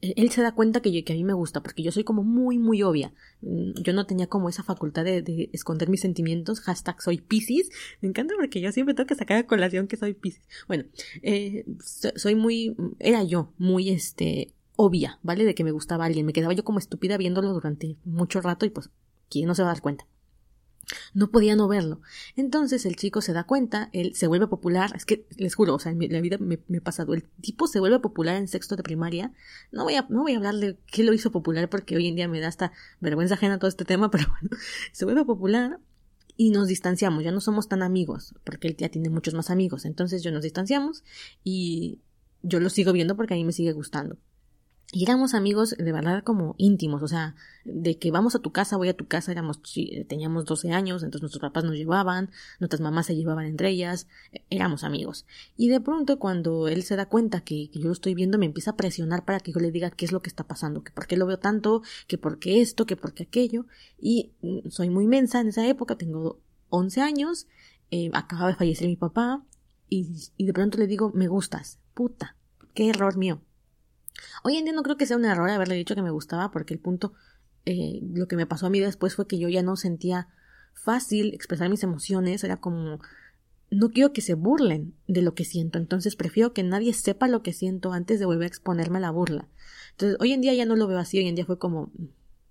[0.00, 2.22] él se da cuenta que, yo, que a mí me gusta, porque yo soy como
[2.22, 3.12] muy, muy obvia.
[3.40, 6.60] Mm, yo no tenía como esa facultad de, esconder mis sentimientos.
[6.60, 7.70] Hashtag soy Pisces.
[8.00, 10.46] Me encanta porque yo siempre tengo que sacar a colación que soy Pisces.
[10.68, 10.84] Bueno,
[11.22, 15.44] eh, soy muy, era yo, muy este, obvia, ¿vale?
[15.44, 16.26] De que me gustaba alguien.
[16.26, 18.90] Me quedaba yo como estúpida viéndolo durante mucho rato y pues,
[19.30, 20.06] ¿quién no se va a dar cuenta?
[21.14, 22.00] No podía no verlo.
[22.36, 25.78] Entonces el chico se da cuenta, él se vuelve popular, es que les juro, o
[25.78, 28.76] sea, en la vida me, me, ha pasado, el tipo se vuelve popular en sexto
[28.76, 29.32] de primaria.
[29.72, 32.16] No voy a, no voy a hablar de qué lo hizo popular porque hoy en
[32.16, 34.56] día me da hasta vergüenza ajena todo este tema, pero bueno,
[34.92, 35.80] se vuelve popular
[36.36, 39.86] y nos distanciamos, ya no somos tan amigos, porque él ya tiene muchos más amigos,
[39.86, 41.02] entonces yo nos distanciamos
[41.42, 42.00] y
[42.42, 44.18] yo lo sigo viendo porque a mí me sigue gustando.
[44.92, 47.34] Y éramos amigos de verdad como íntimos, o sea,
[47.64, 49.60] de que vamos a tu casa, voy a tu casa, éramos,
[50.06, 52.30] teníamos 12 años, entonces nuestros papás nos llevaban,
[52.60, 55.26] nuestras mamás se llevaban entre ellas, e, éramos amigos.
[55.56, 58.70] Y de pronto cuando él se da cuenta que, yo lo estoy viendo, me empieza
[58.72, 61.08] a presionar para que yo le diga qué es lo que está pasando, que por
[61.08, 63.66] qué lo veo tanto, que por qué esto, que por qué aquello.
[64.00, 66.38] Y mm, soy muy mensa en esa época, tengo
[66.70, 67.48] 11 años,
[67.90, 69.44] eh, acaba de fallecer mi papá,
[69.88, 72.36] y, y de pronto le digo, me gustas, puta,
[72.72, 73.40] qué error mío.
[74.42, 76.74] Hoy en día no creo que sea un error haberle dicho que me gustaba, porque
[76.74, 77.12] el punto,
[77.64, 80.28] eh, lo que me pasó a mí después fue que yo ya no sentía
[80.74, 83.00] fácil expresar mis emociones, era como,
[83.70, 87.42] no quiero que se burlen de lo que siento, entonces prefiero que nadie sepa lo
[87.42, 89.48] que siento antes de volver a exponerme a la burla.
[89.92, 91.90] Entonces, hoy en día ya no lo veo así, hoy en día fue como,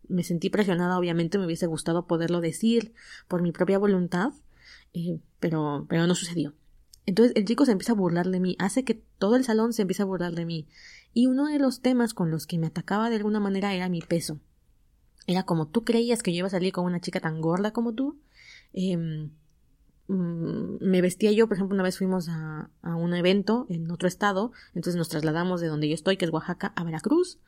[0.07, 2.93] me sentí presionada, obviamente me hubiese gustado poderlo decir
[3.27, 4.33] por mi propia voluntad,
[4.93, 6.53] eh, pero, pero no sucedió.
[7.05, 9.83] Entonces el chico se empieza a burlar de mí, hace que todo el salón se
[9.83, 10.67] empiece a burlar de mí.
[11.15, 14.01] Y uno de los temas con los que me atacaba de alguna manera era mi
[14.01, 14.41] peso.
[15.27, 17.93] Era como tú creías que yo iba a salir con una chica tan gorda como
[17.93, 18.19] tú.
[18.73, 19.29] Eh,
[20.07, 24.51] me vestía yo, por ejemplo, una vez fuimos a, a, un evento en otro estado,
[24.73, 27.39] entonces nos trasladamos de donde yo estoy, que es Oaxaca, a Veracruz,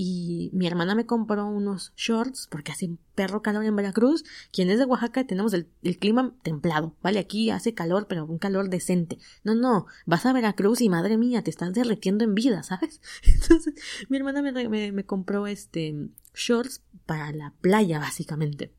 [0.00, 4.24] y mi hermana me compró unos shorts porque hace un perro calor en Veracruz.
[4.52, 5.66] Quien es de Oaxaca tenemos el,
[5.98, 7.18] clima templado, ¿vale?
[7.18, 9.18] Aquí hace calor, pero un calor decente.
[9.42, 13.00] No, no, vas a Veracruz y madre mía, te estás derretiendo en vida, ¿sabes?
[13.24, 13.74] Entonces,
[14.08, 15.96] mi hermana me, me, compró este
[16.32, 18.72] shorts para la playa, básicamente.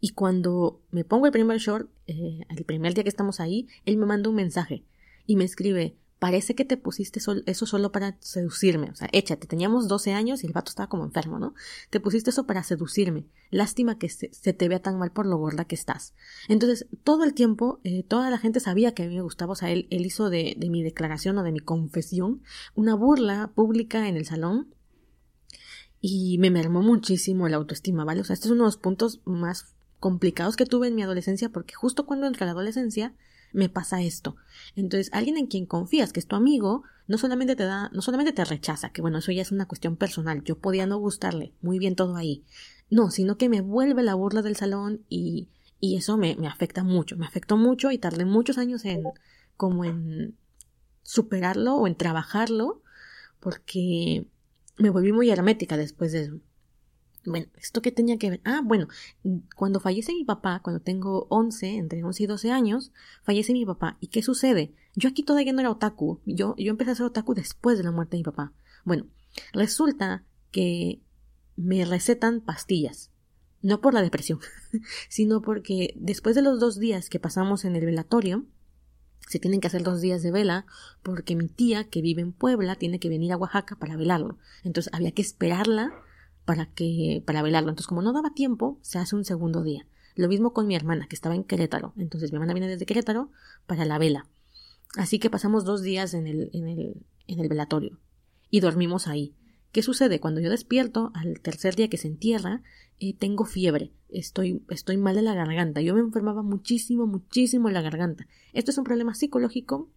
[0.00, 3.96] Y cuando me pongo el primer short, eh, el primer día que estamos ahí, él
[3.96, 4.84] me manda un mensaje
[5.26, 8.90] y me escribe, parece que te pusiste eso solo para seducirme.
[8.90, 11.54] O sea, échate, teníamos 12 años y el vato estaba como enfermo, ¿no?
[11.90, 13.26] Te pusiste eso para seducirme.
[13.50, 16.14] Lástima que se, te vea tan mal por lo gorda que estás.
[16.48, 19.52] Entonces, todo el tiempo, eh, toda la gente sabía que a mí me gustaba.
[19.52, 22.42] O sea, él, él hizo de, de mi declaración o de mi confesión
[22.74, 24.74] una burla pública en el salón
[26.00, 28.20] y me mermó muchísimo la autoestima, ¿vale?
[28.20, 31.48] O sea, este es uno de los puntos más complicados que tuve en mi adolescencia
[31.48, 33.14] porque justo cuando entré a la adolescencia
[33.52, 34.36] me pasa esto.
[34.76, 38.32] Entonces, alguien en quien confías, que es tu amigo, no solamente te da, no solamente
[38.32, 41.78] te rechaza, que bueno, eso ya es una cuestión personal, yo podía no gustarle, muy
[41.78, 42.44] bien todo ahí.
[42.90, 45.48] No, sino que me vuelve la burla del salón y,
[45.80, 49.04] y eso me, me afecta mucho, me afectó mucho y tardé muchos años en,
[49.56, 50.36] como en
[51.02, 52.82] superarlo o en trabajarlo,
[53.40, 54.26] porque
[54.78, 56.32] me volví muy hermética después de.
[57.24, 58.40] Bueno, ¿esto qué tenía que ver?
[58.44, 58.88] Ah, bueno,
[59.56, 62.92] cuando fallece mi papá, cuando tengo 11, entre 11 y 12 años,
[63.22, 63.98] fallece mi papá.
[64.00, 64.72] ¿Y qué sucede?
[64.94, 66.20] Yo aquí todavía no era otaku.
[66.24, 68.52] Yo, yo empecé a ser otaku después de la muerte de mi papá.
[68.84, 69.06] Bueno,
[69.52, 71.00] resulta que
[71.56, 73.10] me recetan pastillas.
[73.60, 74.38] No por la depresión,
[75.08, 78.46] sino porque después de los dos días que pasamos en el velatorio,
[79.28, 80.64] se tienen que hacer dos días de vela
[81.02, 84.38] porque mi tía, que vive en Puebla, tiene que venir a Oaxaca para velarlo.
[84.62, 85.92] Entonces había que esperarla
[86.48, 87.68] para que para velarlo.
[87.68, 89.86] Entonces, como no daba tiempo, se hace un segundo día.
[90.14, 91.92] Lo mismo con mi hermana, que estaba en Querétaro.
[91.98, 93.30] Entonces, mi hermana viene desde Querétaro
[93.66, 94.26] para la vela.
[94.96, 98.00] Así que pasamos dos días en el, en el, en el velatorio.
[98.48, 99.34] Y dormimos ahí.
[99.72, 100.20] ¿Qué sucede?
[100.20, 102.62] Cuando yo despierto, al tercer día que se entierra,
[102.98, 105.82] eh, tengo fiebre, estoy, estoy mal de la garganta.
[105.82, 108.26] Yo me enfermaba muchísimo, muchísimo en la garganta.
[108.54, 109.90] Esto es un problema psicológico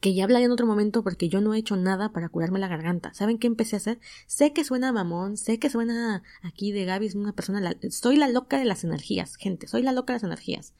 [0.00, 2.68] que ya hablaré en otro momento porque yo no he hecho nada para curarme la
[2.68, 3.12] garganta.
[3.12, 4.00] ¿Saben qué empecé a hacer?
[4.26, 8.28] Sé que suena mamón, sé que suena aquí de Gaby, es una persona, soy la
[8.28, 10.72] loca de las energías, gente, soy la loca de las energías.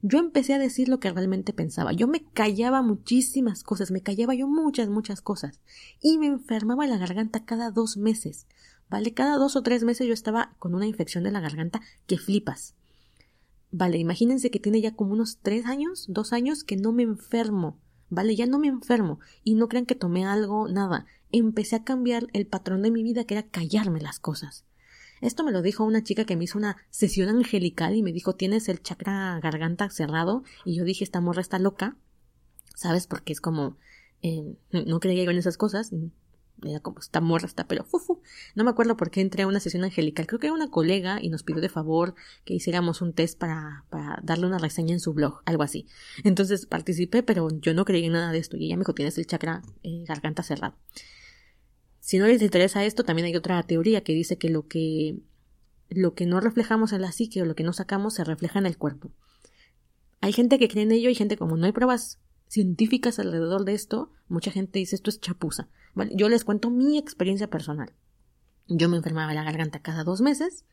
[0.00, 1.92] Yo empecé a decir lo que realmente pensaba.
[1.92, 5.58] Yo me callaba muchísimas cosas, me callaba yo muchas, muchas cosas.
[6.00, 8.46] Y me enfermaba la garganta cada dos meses.
[8.88, 9.12] ¿Vale?
[9.12, 12.74] Cada dos o tres meses yo estaba con una infección de la garganta que flipas.
[13.70, 17.76] Vale, imagínense que tiene ya como unos tres años, dos años que no me enfermo.
[18.10, 19.20] Vale, ya no me enfermo.
[19.44, 21.06] Y no crean que tomé algo, nada.
[21.30, 24.64] Empecé a cambiar el patrón de mi vida que era callarme las cosas.
[25.20, 28.34] Esto me lo dijo una chica que me hizo una sesión angelical y me dijo
[28.34, 31.96] tienes el chakra garganta cerrado y yo dije esta morra está loca,
[32.76, 33.08] ¿sabes?
[33.08, 33.76] Porque es como
[34.22, 35.92] eh, no creía yo en esas cosas,
[36.64, 38.20] era como esta morra está pero fufu.
[38.54, 41.18] No me acuerdo por qué entré a una sesión angelical, creo que era una colega
[41.20, 45.00] y nos pidió de favor que hiciéramos un test para, para darle una reseña en
[45.00, 45.86] su blog, algo así.
[46.24, 49.18] Entonces participé, pero yo no creía en nada de esto y ella me dijo tienes
[49.18, 50.76] el chakra eh, garganta cerrado.
[52.00, 55.18] Si no les interesa esto, también hay otra teoría que dice que lo que
[55.90, 58.66] lo que no reflejamos en la psique o lo que no sacamos se refleja en
[58.66, 59.10] el cuerpo.
[60.20, 63.74] Hay gente que cree en ello y gente como no hay pruebas científicas alrededor de
[63.74, 65.68] esto, mucha gente dice esto es chapuza.
[66.12, 67.92] Yo les cuento mi experiencia personal.
[68.66, 70.64] Yo me enfermaba la garganta cada dos meses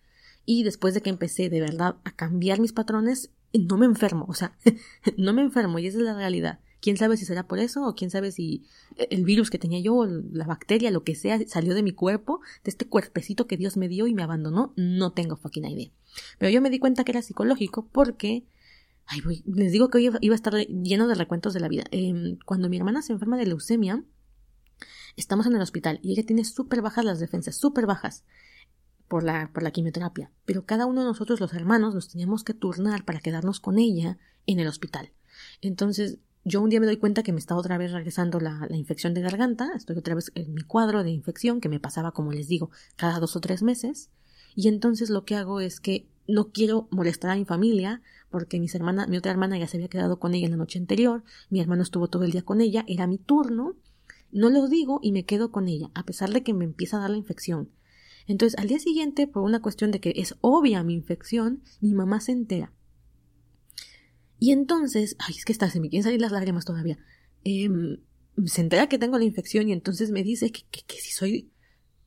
[0.46, 4.34] y después de que empecé de verdad a cambiar mis patrones, no me enfermo, o
[4.34, 4.58] sea,
[5.18, 6.60] no me enfermo y esa es la realidad.
[6.82, 8.64] Quién sabe si será por eso o quién sabe si
[9.10, 12.70] el virus que tenía yo, la bacteria, lo que sea, salió de mi cuerpo, de
[12.70, 14.72] este cuerpecito que Dios me dio y me abandonó.
[14.76, 15.90] No tengo fucking idea.
[16.38, 18.46] Pero yo me di cuenta que era psicológico porque
[19.46, 21.86] les digo que hoy iba a estar lleno de recuentos de la vida.
[21.92, 24.04] Em, cuando mi hermana se enferma de leucemia,
[25.16, 28.24] estamos en el hospital y ella tiene súper bajas las defensas, súper bajas
[29.08, 30.32] por la, por la quimioterapia.
[30.46, 34.18] Pero cada uno de nosotros, los hermanos, nos teníamos que turnar para quedarnos con ella
[34.46, 35.12] en el hospital.
[35.62, 39.16] Entonces, yo un día me doy cuenta que me está otra vez regresando la, infección
[39.16, 42.48] de garganta, estoy otra vez en mi cuadro de infección que me pasaba, como les
[42.48, 44.12] digo, cada dos o tres meses,
[44.56, 48.76] y entonces lo que hago es que no quiero molestar a mi familia, porque mis
[48.76, 51.62] hermanas, mi otra hermana ya se había quedado con ella en la noche anterior, mi
[51.62, 53.76] hermano estuvo todo el día con ella, era mi turno,
[54.36, 57.00] no lo digo y me quedo con ella, a pesar de que me empieza a
[57.00, 57.72] dar la infección.
[58.28, 62.20] Entonces, al día siguiente, por una cuestión de que es obvia mi infección, mi mamá
[62.20, 62.74] se entera.
[64.38, 67.00] Y entonces, ay, es que está, se me quieren salir las lágrimas todavía.
[67.46, 68.02] Em,
[68.46, 71.50] se entera que tengo la infección y entonces me dice que, que, que, si soy,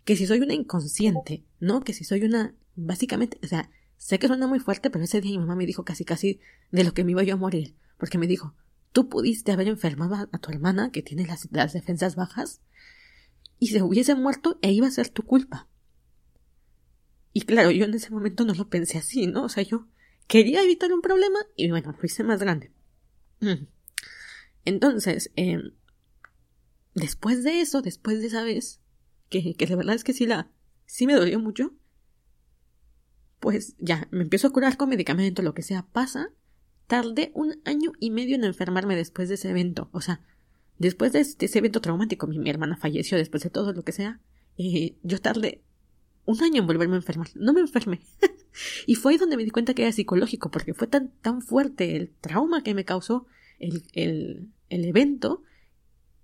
[0.05, 1.81] que si soy una inconsciente, ¿no?
[1.81, 5.33] Que si soy una, básicamente, o sea, sé que suena muy fuerte, pero ese día
[5.33, 6.41] mi mamá me dijo casi casi
[6.73, 8.55] de lo que me iba yo a morir, porque me dijo,
[8.93, 12.61] tú pudiste haber enfermado a tu hermana que tiene las, defensas bajas
[13.59, 15.69] y se hubiese muerto e iba a ser tu culpa.
[17.33, 19.45] Y claro, yo en ese momento no lo pensé así, ¿no?
[19.45, 19.87] O sea, yo,
[20.29, 22.71] Quería evitar un problema y bueno, lo hice más grande.
[23.41, 23.67] Mm.
[24.67, 25.73] Entonces, em,
[26.95, 28.83] después de eso, después de esa vez,
[29.31, 30.51] que, que la verdad es que sí la,
[30.85, 31.75] sí me dolió mucho,
[33.41, 36.31] pues ya, me empiezo a curar con medicamento, lo que sea, pasa.
[36.89, 39.91] Tardé un año y medio en enfermarme después de ese evento.
[39.93, 40.23] O sea,
[40.79, 44.21] después de ese evento traumático, mi, hermana falleció después de todo lo que sea.
[44.57, 45.63] Eh, yo tardé
[46.25, 47.29] un año en volverme a enfermar.
[47.35, 48.01] No me enfermé.
[48.87, 51.95] y fue ahí donde me di cuenta que era psicológico, porque fue tan, tan fuerte
[51.95, 53.27] el trauma que me causó
[53.59, 55.43] el, el, el evento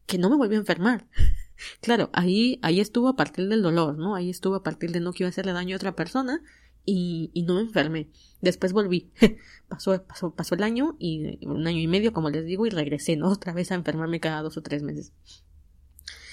[0.07, 1.07] que no me volví a enfermar.
[1.83, 4.15] claro, ahí, ahí estuvo a partir del dolor, ¿no?
[4.15, 6.43] Ahí estuvo a partir de no quiero hacerle daño a otra persona
[6.85, 8.11] y, no me enfermé.
[8.41, 9.11] Después volví.
[9.69, 13.17] pasó, pasó, pasó el año y un año y medio, como les digo, y regresé,
[13.17, 13.29] ¿no?
[13.33, 15.13] Otra vez a enfermarme cada dos o tres meses.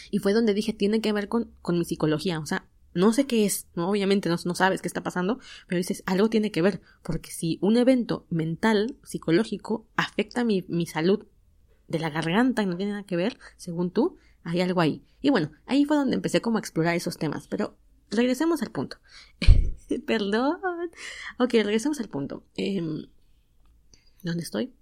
[0.09, 2.39] Y fue donde dije, tiene que ver con, con mi psicología.
[2.39, 3.89] O sea, no sé qué es, ¿no?
[3.89, 7.57] obviamente no, no, sabes qué está pasando, pero dices, algo tiene que ver, porque si
[7.61, 11.25] un evento mental, psicológico, afecta mi, mi salud
[11.87, 15.05] de la garganta y no tiene nada que ver, según tú, hay algo ahí.
[15.21, 17.77] Y bueno, ahí fue donde empecé como a explorar esos temas, pero
[18.11, 18.97] regresemos al punto.
[20.05, 20.59] Perdón.
[21.39, 22.43] Ok, regresemos al punto.
[22.55, 23.07] Em,
[24.21, 24.73] ¿Dónde estoy?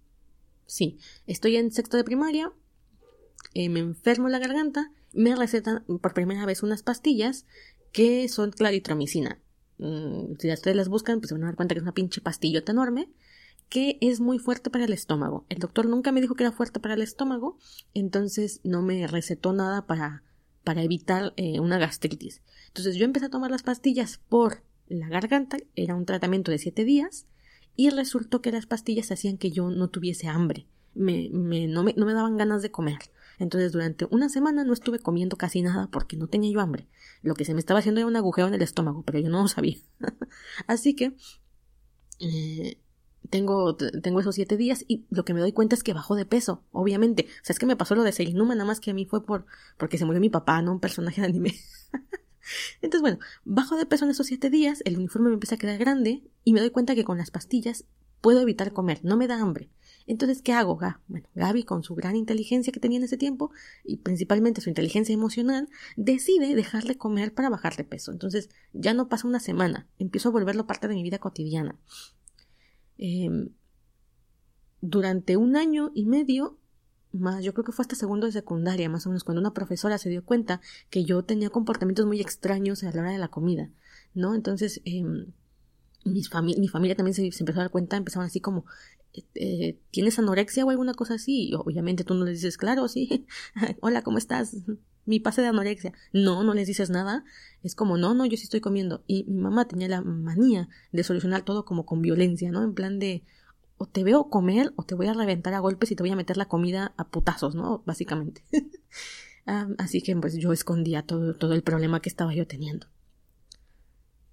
[0.66, 2.52] Sí, estoy en sexto de primaria,
[3.54, 7.46] eh, me enfermo la garganta, me recetan por primera vez unas pastillas
[7.92, 9.40] que son claritromicina.
[9.80, 12.22] Mm, si ustedes las buscan, pues se van a dar cuenta que es una pinche
[12.22, 13.10] pastillota enorme
[13.70, 15.46] que es muy fuerte para el estómago.
[15.48, 17.58] El doctor nunca me dijo que era fuerte para el estómago,
[17.94, 20.24] entonces no me recetó nada para,
[20.70, 22.44] para evitar eh, una gastritis.
[22.68, 26.86] Entonces yo empecé a tomar las pastillas por la garganta, era un tratamiento de siete
[26.86, 27.26] días,
[27.76, 31.96] y resultó que las pastillas hacían que yo no tuviese hambre, me, me, no, me,
[31.98, 33.00] no me daban ganas de comer.
[33.40, 36.88] Entonces durante una semana no estuve comiendo casi nada porque no tenía yo hambre.
[37.24, 39.42] Lo que se me estaba haciendo era un agujero en el estómago, pero yo no
[39.42, 39.78] lo sabía.
[40.68, 41.16] Así que
[42.20, 42.78] eh,
[43.30, 46.26] tengo, tengo esos siete días y lo que me doy cuenta es que bajó de
[46.26, 47.28] peso, obviamente.
[47.42, 49.26] O sea, es que me pasó lo de Serinuma, nada más que a mí fue
[49.26, 49.46] por
[49.78, 51.56] porque se murió mi papá, no un personaje de anime.
[52.82, 55.78] Entonces, bueno, bajo de peso en esos siete días, el uniforme me empieza a quedar
[55.78, 57.86] grande y me doy cuenta que con las pastillas
[58.22, 59.70] puedo evitar comer, no me da hambre.
[60.08, 60.80] Entonces, ¿qué hago?
[61.08, 63.52] Bueno, Gaby, con su gran inteligencia que tenía en ese tiempo,
[63.84, 68.12] y principalmente su inteligencia emocional, decide dejarle comer para bajar de peso.
[68.12, 71.78] Entonces, ya no pasa una semana, empiezo a volverlo parte de mi vida cotidiana.
[73.00, 73.50] Em,
[74.82, 76.58] durante un año y medio,
[77.12, 79.98] más yo creo que fue hasta segundo de secundaria, más o menos, cuando una profesora
[79.98, 83.72] se dio cuenta que yo tenía comportamientos muy extraños a la hora de la comida,
[84.14, 84.36] ¿no?
[84.36, 85.04] Entonces, eh,
[86.06, 88.66] mi familia también se, empezó a dar cuenta, empezaban así como,
[89.36, 91.50] eh, ¿tienes anorexia o alguna cosa así?
[91.50, 93.26] Y obviamente tú no les dices, claro, sí,
[93.82, 94.58] hola, ¿cómo estás?
[95.10, 95.92] Mi pase de anorexia.
[96.14, 97.26] No, no les dices nada.
[97.64, 99.04] Es como, no, no, yo sí estoy comiendo.
[99.08, 102.64] Y mi mamá tenía la manía de solucionar todo como con violencia, ¿no?
[102.64, 103.24] En plan de,
[103.80, 106.16] o te veo comer o te voy a reventar a golpes y te voy a
[106.16, 107.82] meter la comida a putazos, ¿no?
[107.86, 108.44] Básicamente.
[109.52, 112.86] Ah, así que pues yo escondía todo, todo el problema que estaba yo teniendo.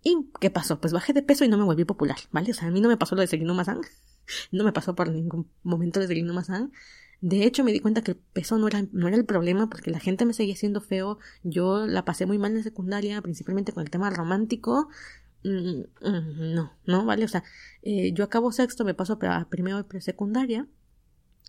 [0.03, 0.79] ¿Y qué pasó?
[0.79, 2.51] Pues bajé de peso y no me volví popular, ¿vale?
[2.51, 3.67] O sea, a mí no me pasó lo de seguir más
[4.53, 6.71] no me pasó por ningún momento desde el Mazán.
[7.21, 9.91] De hecho, me di cuenta que el peso no era, no era el problema porque
[9.91, 11.19] la gente me seguía siendo feo.
[11.43, 14.89] Yo la pasé muy mal en secundaria, principalmente con el tema romántico.
[15.45, 17.25] Mm, mm, no, no, ¿vale?
[17.25, 17.45] O sea,
[17.83, 20.67] eh, yo acabo sexto, me paso a primero de secundaria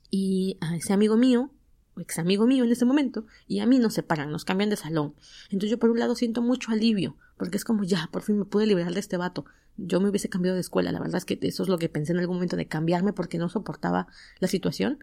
[0.09, 1.51] y a ese amigo mío,
[1.95, 4.77] o ex amigo mío en ese momento, y a mí nos separan, nos cambian de
[4.77, 5.15] salón.
[5.45, 8.45] Entonces yo por un lado siento mucho alivio, porque es como ya, por fin me
[8.45, 9.45] pude liberar de este vato
[9.77, 10.91] yo me hubiese cambiado de escuela.
[10.91, 13.37] La verdad es que eso es lo que pensé en algún momento de cambiarme porque
[13.37, 14.07] no soportaba
[14.39, 14.99] la situación.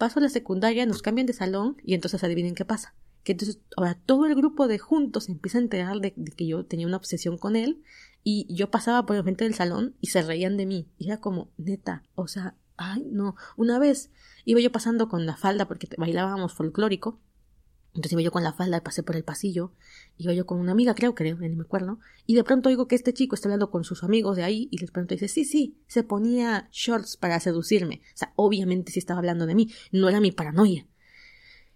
[0.00, 2.94] Paso a la secundaria, nos cambian de salón y entonces adivinen qué pasa.
[3.22, 6.86] Que entonces ahora todo el grupo de juntos empieza a enterar de, que yo tenía
[6.86, 7.82] una obsesión con él
[8.24, 10.88] y yo pasaba por el frente del salón y se reían de mí.
[10.96, 13.36] Y era como, neta, o sea, ay, no.
[13.58, 14.10] Una vez
[14.46, 17.20] iba yo pasando con la falda porque bailábamos folclórico
[17.94, 19.72] entonces iba yo con la falda pasé por el pasillo,
[20.16, 22.94] iba yo con una amiga, creo, creo, ni me acuerdo, y de pronto oigo que
[22.94, 25.76] este chico está hablando con sus amigos de ahí y les pregunto, dice, sí, sí,
[25.88, 28.02] se ponía shorts para seducirme.
[28.14, 30.86] O sea, obviamente sí estaba hablando de mí, no era mi paranoia.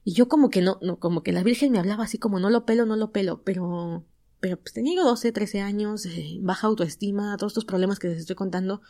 [0.04, 2.50] Y yo como que no, no como que la Virgen me hablaba así como no
[2.50, 4.04] lo pelo, no lo pelo, pero,
[4.38, 8.18] pero pues tenía yo 12, 13 años, eh, baja autoestima, todos estos problemas que les
[8.18, 8.82] estoy contando,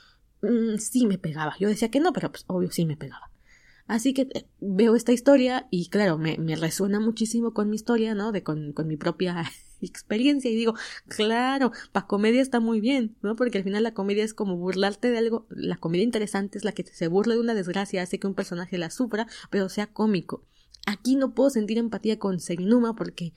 [0.43, 1.55] mm, sí me pegaba.
[1.59, 3.31] Yo decía que no, pero pues obvio sí me pegaba.
[3.87, 8.15] Así que eh, veo esta historia y claro, me, me resuena muchísimo con mi historia,
[8.15, 8.33] ¿no?
[8.33, 9.45] De con, con mi propia
[9.81, 10.75] experiencia y digo,
[11.09, 13.37] claro, para comedia está muy bien, ¿no?
[13.37, 16.73] Porque al final la comedia es como burlarte de algo, la comedia interesante es la
[16.73, 20.45] que se burla de una desgracia, hace que un personaje la sufra, pero sea cómico.
[20.87, 23.33] Aquí no puedo sentir empatía con Serinuma porque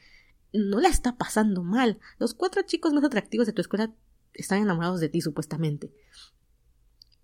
[0.53, 1.99] no la está pasando mal.
[2.19, 3.93] Los cuatro chicos más atractivos de tu escuela
[4.33, 5.91] están enamorados de ti, supuestamente.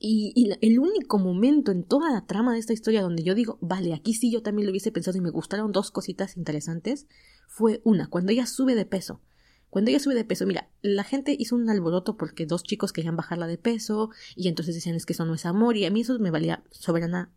[0.06, 3.94] Y, el único momento en toda la trama de esta historia donde yo digo, vale,
[3.94, 7.08] aquí sí yo también lo hubiese pensado y me gustaron dos cositas interesantes,
[7.48, 9.22] fue una, cuando ella sube de peso.
[9.70, 13.16] Cuando ella sube de peso, mira, la gente hizo un alboroto porque dos chicos querían
[13.16, 16.02] bajarla de peso y entonces decían es que eso no es amor y a mí
[16.02, 17.32] eso me valía soberana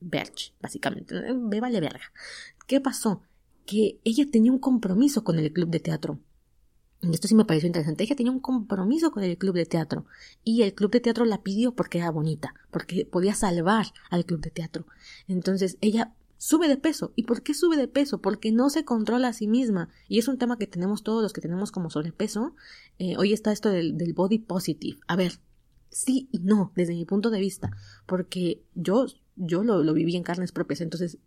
[0.00, 2.12] Berch, básicamente, me vale verga.
[2.66, 3.22] ¿Qué pasó?
[3.66, 6.18] Que ella tenía un compromiso con el club de teatro
[7.02, 8.04] esto sí me pareció interesante.
[8.04, 10.06] Ella tenía un compromiso con el club de teatro
[10.42, 14.40] y el club de teatro la pidió porque era bonita, porque podía salvar al club
[14.40, 14.86] de teatro.
[15.28, 17.12] Entonces ella sube de peso.
[17.16, 18.20] ¿Y por qué sube de peso?
[18.20, 19.88] Porque no se controla a sí misma.
[20.08, 22.54] Y es un tema que tenemos todos los que tenemos como sobrepeso.
[22.98, 24.98] Eh, hoy está esto del, del body positive.
[25.06, 25.40] A ver,
[25.90, 27.70] sí y no, desde mi punto de vista.
[28.06, 30.80] Porque yo, yo lo, lo viví en carnes propias.
[30.80, 31.18] Entonces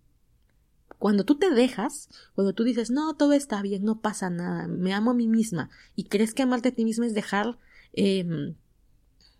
[1.00, 4.93] cuando tú te dejas, cuando tú dices, no, todo está bien, no pasa nada, me
[4.93, 7.58] amo a mí misma, y crees que amarte a ti misma es dejar,
[7.93, 8.56] eh,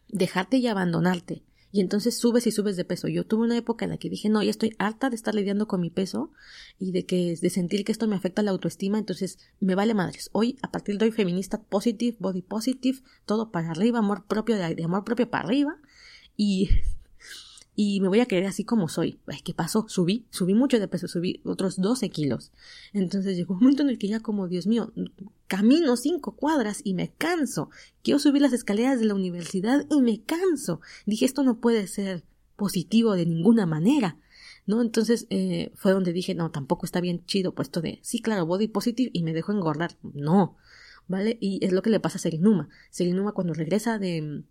[0.08, 3.08] dejarte y abandonarte, y entonces subes y subes de peso.
[3.08, 5.68] Yo tuve una época en la que dije, no, ya estoy harta de estar lidiando
[5.68, 6.32] con mi peso
[6.80, 10.30] y de que de sentir que esto me afecta la autoestima, entonces me vale madres.
[10.32, 14.84] Hoy, a partir de hoy, feminista positive, body positive, todo para arriba, amor propio, de
[14.84, 15.78] amor propio para arriba,
[16.38, 16.70] y
[17.80, 19.19] y me voy a querer así como soy.
[19.43, 19.86] ¿Qué pasó?
[19.88, 22.51] Subí, subí mucho de peso, subí otros 12 kilos.
[22.91, 24.91] Entonces llegó un momento en el que ya como, Dios mío,
[25.45, 27.69] camino cinco cuadras y me canso.
[28.01, 30.82] Quiero subir las escaleras de la universidad y me canso.
[31.05, 32.23] Dije, esto no puede ser
[32.55, 34.17] positivo de ninguna manera.
[34.65, 34.82] ¿no?
[34.82, 38.69] Entonces eh, fue donde dije, no, tampoco está bien chido puesto de, sí, claro, body
[38.69, 39.99] positive y me dejo engordar.
[40.01, 40.57] No,
[41.07, 41.38] ¿vale?
[41.39, 42.69] Y es lo que le pasa a Serinuma.
[42.89, 44.41] Serinuma cuando regresa de,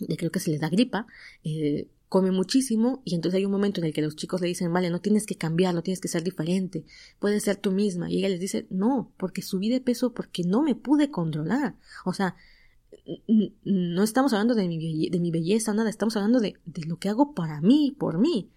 [0.00, 1.06] de creo que se le da gripa,
[1.44, 4.72] eh, come muchísimo y entonces hay un momento en el que los chicos le dicen,
[4.72, 6.84] vale, no tienes que cambiar, no tienes que ser diferente,
[7.18, 8.10] puedes ser tú misma.
[8.10, 11.76] Y ella les dice, no, porque subí de peso porque no me pude controlar.
[12.04, 12.36] O sea,
[13.64, 17.08] no estamos hablando de mi, de mi belleza, nada, estamos hablando de, de lo que
[17.08, 18.50] hago para mí, por mí.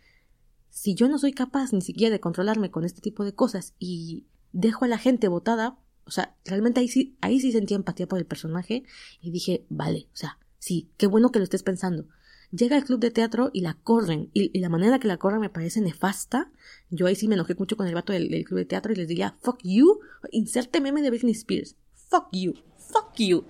[0.69, 4.25] Si yo no soy capaz ni siquiera de controlarme con este tipo de cosas y
[4.51, 8.19] dejo a la gente botada, o sea, realmente ahí sí, ahí sí sentí empatía por
[8.19, 8.83] el personaje
[9.21, 12.07] y dije, vale, o sea, sí, qué bueno que lo estés pensando.
[12.51, 15.49] Llega al club de teatro y la corren, y, la manera que la corren me
[15.49, 16.49] parece nefasta.
[16.89, 19.07] Yo ahí sí me enojé mucho con el vato del, club de teatro y les
[19.07, 19.99] diría, fuck you,
[20.31, 21.75] inserte meme de Britney Spears.
[22.09, 23.45] Fuck you, fuck you,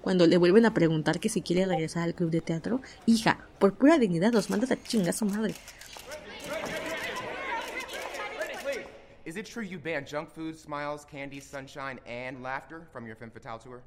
[0.00, 3.74] cuando le vuelven a preguntar que si quiere regresar al club de teatro, hija, por
[3.74, 5.54] pura dignidad los mandas a chingar madre.
[9.26, 13.30] Is it true you banned junk food, smiles, candy, sunshine, and laughter from your Femme
[13.30, 13.82] Fatale tour?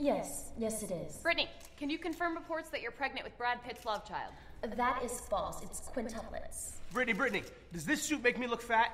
[0.00, 1.18] Yes, yes it is.
[1.18, 1.46] Brittany,
[1.76, 4.32] can you confirm reports that you're pregnant with Brad Pitt's love child?
[4.76, 5.62] That is false.
[5.62, 6.72] It's quintuplets.
[6.90, 8.92] Brittany, Brittany, does this suit make me look fat?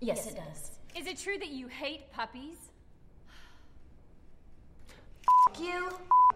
[0.00, 0.70] Yes, it does.
[0.98, 2.56] Is it true that you hate puppies?
[5.60, 5.90] you,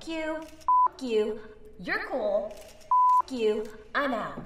[0.07, 0.43] you,
[1.01, 1.41] you.
[1.79, 2.55] You're cool.
[3.31, 3.64] you.
[3.95, 4.45] I'm out.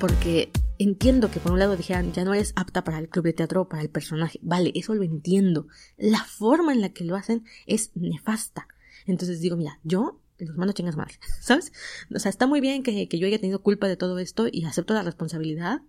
[0.00, 0.48] Porque
[0.82, 3.62] entiendo que por un lado dijeran, ya no eres apta para el club de teatro
[3.62, 4.38] o para el personaje.
[4.42, 5.66] Vale, eso lo entiendo.
[5.96, 8.68] La forma en la que lo hacen es nefasta.
[9.06, 11.10] Entonces digo, mira, yo los mando chingas mal,
[11.40, 11.72] ¿sabes?
[12.14, 14.64] O sea, está muy bien que, que yo haya tenido culpa de todo esto y
[14.64, 15.82] acepto la responsabilidad,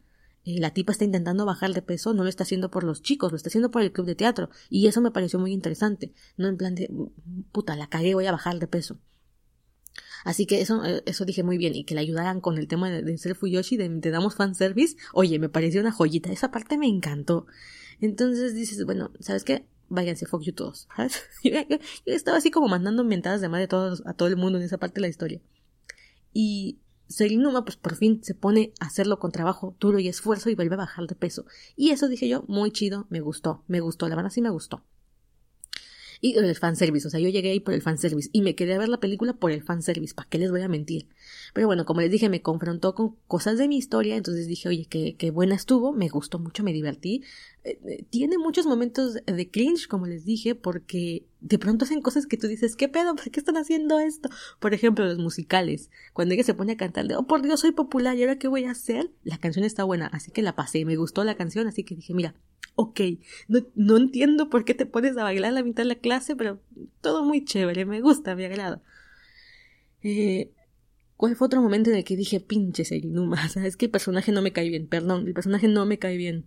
[0.45, 3.31] eh, la tipa está intentando bajar de peso, no lo está haciendo por los chicos,
[3.31, 4.49] lo está haciendo por el club de teatro.
[4.69, 6.13] Y eso me pareció muy interesante.
[6.37, 6.89] No en plan de,
[7.51, 8.99] puta, la cagué, voy a bajar de peso.
[10.23, 11.75] Así que eso, eh, eso dije muy bien.
[11.75, 14.95] Y que le ayudaran con el tema de, ser Fuyoshi, de te damos fanservice.
[15.13, 16.31] Oye, me pareció una joyita.
[16.31, 17.45] Esa parte me encantó.
[18.01, 19.65] Entonces dices, bueno, ¿sabes qué?
[19.89, 20.87] Váyanse, fuck you todos.
[21.43, 21.51] Yo,
[22.05, 24.77] estaba así como mandando mentadas de madre a, todos, a todo el mundo en esa
[24.77, 25.41] parte de la historia.
[26.33, 30.55] Y Serinuma pues por fin se pone a hacerlo con trabajo duro y esfuerzo y
[30.55, 31.45] vuelve a bajar de peso.
[31.75, 34.83] Y eso dije yo, muy chido, me gustó, me gustó, la verdad sí me gustó.
[36.25, 38.77] Y el fanservice, o sea, yo llegué ahí por el fanservice y me quedé a
[38.77, 41.09] ver la película por el fanservice, ¿para qué les voy a mentir?
[41.53, 44.85] Pero bueno, como les dije, me confrontó con cosas de mi historia, entonces dije, oye,
[44.89, 47.23] qué, qué buena estuvo, me gustó mucho, me divertí.
[47.63, 52.25] Eh, eh, tiene muchos momentos de cringe, como les dije, porque de pronto hacen cosas
[52.25, 53.15] que tú dices, ¿qué pedo?
[53.15, 54.29] ¿Por qué están haciendo esto?
[54.59, 55.89] Por ejemplo, los musicales.
[56.11, 58.47] Cuando ella se pone a cantar de, oh, por Dios, soy popular, ¿y ahora qué
[58.47, 59.11] voy a hacer?
[59.23, 62.13] La canción está buena, así que la pasé, me gustó la canción, así que dije,
[62.13, 62.35] mira,
[62.75, 62.99] ok,
[63.47, 66.59] no, no entiendo por qué te pones a bailar la mitad de la clase, pero
[67.01, 68.81] todo muy chévere, me gusta, me agrada.
[70.01, 70.51] Eh,
[71.15, 73.47] ¿Cuál fue otro momento en el que dije, pinche Serinuma?
[73.49, 74.87] ¿Sabes que el personaje no me cae bien?
[74.87, 76.45] Perdón, el personaje no me cae bien.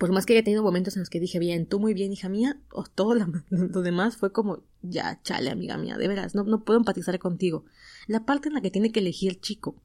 [0.00, 2.30] Por más que haya tenido momentos en los que dije, bien, tú muy bien, hija
[2.30, 3.14] mía, o todo
[3.50, 7.66] lo, demás fue como, ya, chale, amiga mía, de veras, no, no puedo empatizar contigo.
[8.06, 9.76] La parte en la que tiene que elegir chico,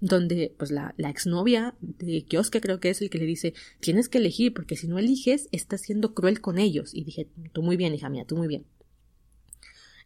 [0.00, 4.08] donde pues la, la exnovia de Kioske creo que es el que le dice tienes
[4.08, 7.76] que elegir porque si no eliges estás siendo cruel con ellos y dije tú muy
[7.76, 8.64] bien hija mía tú muy bien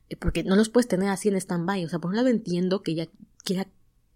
[0.08, 2.82] eh, porque no los puedes tener así en stand-by o sea por un lado entiendo
[2.82, 3.08] que ella
[3.44, 3.68] quiera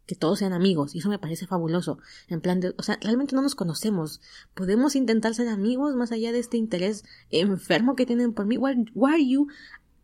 [0.09, 3.37] que todos sean amigos y eso me parece fabuloso en plan de o sea realmente
[3.37, 4.21] no nos conocemos
[4.55, 8.87] podemos intentar ser amigos más allá de este interés enfermo que tienen por mí why,
[8.95, 9.47] why are you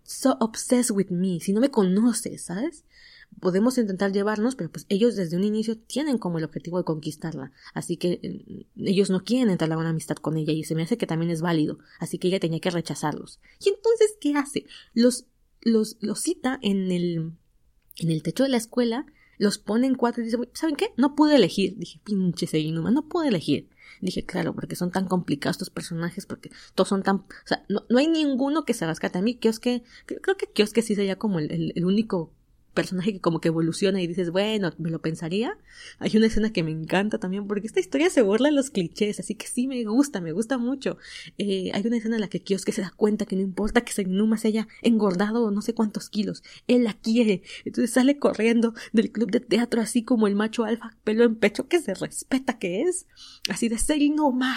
[0.04, 2.84] so obsessed with me si no me conoces sabes
[3.40, 7.52] podemos intentar llevarnos, pero pues ellos desde un inicio tienen como el objetivo de conquistarla.
[7.72, 10.96] Así que eh, ellos no quieren entablar una amistad con ella y se me hace
[10.96, 11.78] que también es válido.
[11.98, 13.40] Así que ella tenía que rechazarlos.
[13.60, 14.66] Y entonces, ¿qué hace?
[14.92, 15.26] Los,
[15.60, 17.32] los, los cita en el,
[17.98, 19.06] en el techo de la escuela,
[19.38, 20.92] los pone en cuatro y dice, ¿saben qué?
[20.96, 21.76] No pude elegir.
[21.78, 23.68] Dije, pinche Seinuma, no pude elegir.
[24.00, 27.16] Dije, claro, porque son tan complicados estos personajes, porque todos son tan...
[27.16, 29.36] O sea, no, no hay ninguno que se rescate a mí.
[29.36, 32.33] Kioske, creo que Kioske sí sería como el, el único
[32.74, 35.56] personaje que como que evoluciona y dices, bueno, me lo pensaría.
[35.98, 39.20] Hay una escena que me encanta también porque esta historia se burla de los clichés,
[39.20, 40.98] así que sí me gusta, me gusta mucho.
[41.38, 43.92] Eh, hay una escena en la que Kioske se da cuenta que no importa que
[43.92, 47.42] Senuma se haya engordado no sé cuántos kilos, él la quiere.
[47.64, 51.68] Entonces sale corriendo del club de teatro así como el macho alfa, pelo en pecho
[51.68, 53.06] que se respeta que es,
[53.48, 54.56] así de Senuma,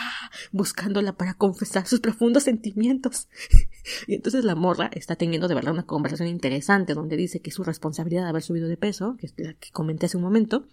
[0.51, 3.28] buscándola para confesar sus profundos sentimientos.
[4.07, 7.63] y entonces la morra está teniendo de verdad una conversación interesante donde dice que su
[7.63, 10.67] responsabilidad de haber subido de peso, que es la que comenté hace un momento.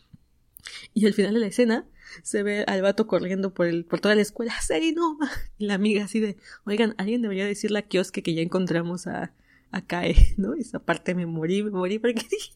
[0.94, 1.86] Y al final de la escena
[2.22, 4.54] se ve al vato corriendo por, el, por toda la escuela,
[4.94, 5.18] no
[5.58, 9.32] Y la amiga así de, oigan, alguien debería decirle a Kiosque que ya encontramos a,
[9.70, 10.54] a Kae, ¿no?
[10.54, 12.52] Esa parte me morí, me morí porque dije,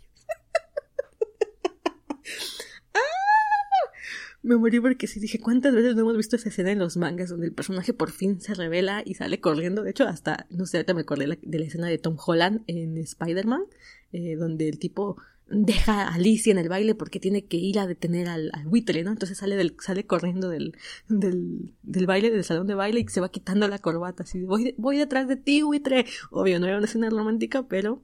[4.43, 7.29] me morí porque sí dije, ¿cuántas veces no hemos visto esa escena en los mangas
[7.29, 9.83] donde el personaje por fin se revela y sale corriendo?
[9.83, 12.97] De hecho, hasta, no sé, ahorita me acordé de la escena de Tom Holland en
[12.97, 13.65] Spider-Man,
[14.13, 15.17] eh, donde el tipo
[15.51, 19.03] deja a Alicia en el baile porque tiene que ir a detener al, al buitre,
[19.03, 19.11] ¿no?
[19.11, 20.77] Entonces sale del, sale corriendo del,
[21.09, 24.99] del, baile, del salón de baile y se va quitando la corbata, así, voy, voy
[24.99, 26.07] detrás de ti, buitre.
[26.31, 28.03] Obvio, no era una escena romántica, pero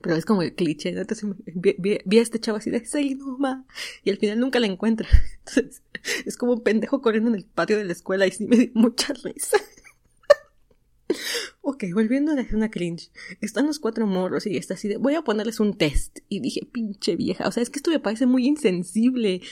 [0.00, 1.00] pero es como el cliché, ¿no?
[1.00, 3.64] Entonces vi, vi, a este chavo así de Seinoma
[4.02, 5.08] y al final nunca la encuentra.
[5.38, 5.82] Entonces
[6.26, 8.70] es como un pendejo corriendo en el patio de la escuela y sí me dio
[8.74, 9.56] mucha risa.
[11.62, 13.10] Ok, volviendo a una cringe.
[13.40, 16.20] Están los cuatro morros y está así de, voy a ponerles un test.
[16.28, 17.46] Y dije, pinche vieja.
[17.48, 19.42] O sea, es que esto me parece muy insensible.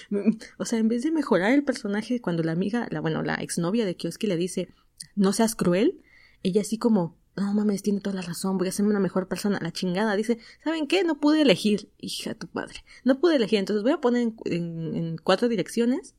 [0.59, 3.85] O sea, en vez de mejorar el personaje cuando la amiga, la, bueno, la exnovia
[3.85, 4.69] de Kioski le dice,
[5.15, 6.03] no seas cruel,
[6.43, 9.59] ella así como, no mames, tiene toda la razón, voy a ser una mejor persona.
[9.63, 11.05] La chingada dice, ¿saben qué?
[11.05, 12.85] No pude elegir, hija tu padre.
[13.05, 16.15] No pude elegir, entonces voy a poner en, en, en cuatro direcciones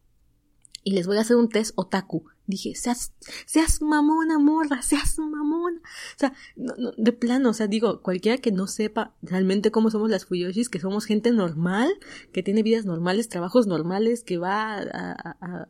[0.84, 2.26] y les voy a hacer un test otaku.
[2.46, 3.14] Dije, seas,
[3.46, 5.80] seas mamona, morra, seas mamona.
[5.80, 9.89] O sea, no, no, de plano, o sea, digo, cualquiera que no sepa realmente cómo
[9.89, 11.94] somos las Fuyoshis, que somos gente normal,
[12.34, 15.70] que tiene vidas normales, trabajos normales, que va a,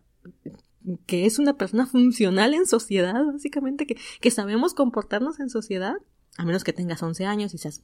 [1.05, 5.95] que es una persona funcional en sociedad, básicamente, que, que sabemos comportarnos en sociedad,
[6.37, 7.83] a menos que tengas 11 años y seas,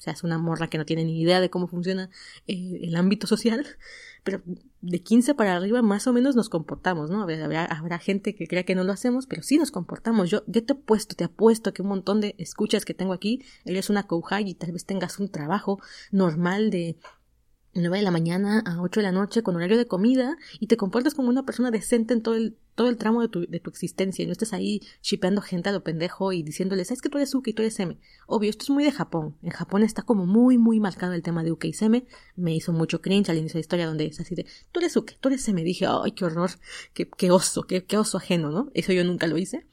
[0.00, 2.08] seas una morra que no tiene ni idea de cómo funciona
[2.46, 3.66] eh, el ámbito social,
[4.24, 4.42] pero
[4.80, 7.22] de 15 para arriba más o menos nos comportamos, ¿no?
[7.22, 10.30] Habrá, gente que crea que no lo hacemos, pero sí nos comportamos.
[10.30, 13.90] Yo, yo te apuesto, te apuesto que un montón de escuchas que tengo aquí, eres
[13.90, 15.78] una kouhai y tal vez tengas un trabajo
[16.10, 16.96] normal de
[17.74, 20.76] 9 de la mañana a 8 de la noche con horario de comida y te
[20.76, 23.70] comportas como una persona decente en todo el, todo el tramo de tu, de tu
[23.70, 27.18] existencia y no estés ahí shipeando gente a lo pendejo y diciéndoles, ¿sabes que tú
[27.18, 27.96] eres Uke y tú eres M?
[28.26, 29.36] Obvio, esto es muy de Japón.
[29.42, 32.06] En Japón está como muy, muy marcado el tema de Uke y Seme.
[32.36, 34.96] Me hizo mucho cringe al inicio de la historia donde es así de, tú eres
[34.96, 35.62] Uke, tú eres Seme.
[35.62, 36.50] Dije, ay, qué horror,
[36.94, 38.70] qué, qué oso, qué, qué oso ajeno, ¿no?
[38.74, 39.66] Eso yo nunca lo hice.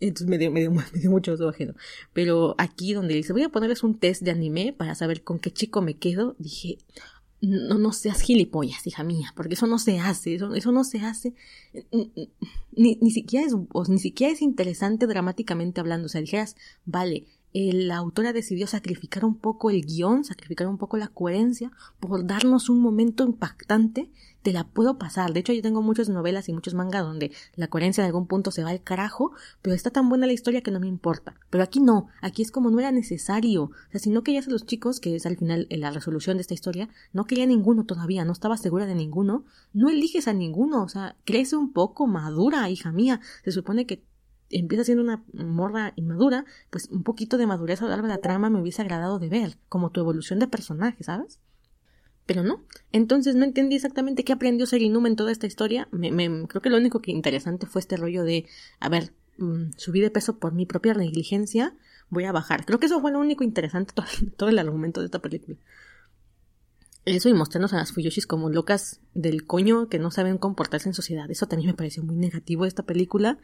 [0.00, 1.74] Entonces me dio, me dio, me dio mucho oso ajeno.
[2.12, 5.50] Pero aquí donde dice, voy a ponerles un test de anime para saber con qué
[5.50, 6.78] chico me quedo, dije,
[7.46, 11.00] no, no seas gilipollas, hija mía, porque eso no se hace, eso, eso no se
[11.00, 11.34] hace,
[12.72, 13.54] ni, siquiera es,
[13.88, 19.36] ni siquiera es interesante dramáticamente hablando, o sea, dijeras, vale, la autora decidió sacrificar un
[19.36, 21.70] poco el guion, sacrificar un poco la coherencia
[22.00, 24.10] por darnos un momento impactante,
[24.44, 25.32] te la puedo pasar.
[25.32, 28.50] De hecho, yo tengo muchas novelas y muchos mangas donde la coherencia en algún punto
[28.50, 29.32] se va al carajo,
[29.62, 31.34] pero está tan buena la historia que no me importa.
[31.48, 33.64] Pero aquí no, aquí es como no era necesario.
[33.64, 36.42] O sea, si no querías a los chicos, que es al final la resolución de
[36.42, 40.82] esta historia, no quería ninguno todavía, no estaba segura de ninguno, no eliges a ninguno.
[40.82, 43.22] O sea, crece un poco, madura, hija mía.
[43.44, 44.04] Se supone que
[44.50, 48.20] empieza siendo una morra inmadura, pues un poquito de madurez a lo largo de la
[48.20, 51.40] trama me hubiese agradado de ver, como tu evolución de personaje, ¿sabes?
[52.26, 52.64] Pero no.
[52.92, 55.88] Entonces no entendí exactamente qué aprendió Serinuma en toda esta historia.
[55.90, 58.46] Me, me, creo que lo único que interesante fue este rollo de,
[58.80, 61.74] a ver, mmm, subí de peso por mi propia negligencia,
[62.08, 62.64] voy a bajar.
[62.64, 64.06] Creo que eso fue lo único interesante todo,
[64.36, 65.56] todo el argumento de esta película.
[67.04, 70.94] Eso y mostrarnos a las Fuyoshis como locas del coño que no saben comportarse en
[70.94, 71.30] sociedad.
[71.30, 73.38] Eso también me pareció muy negativo de esta película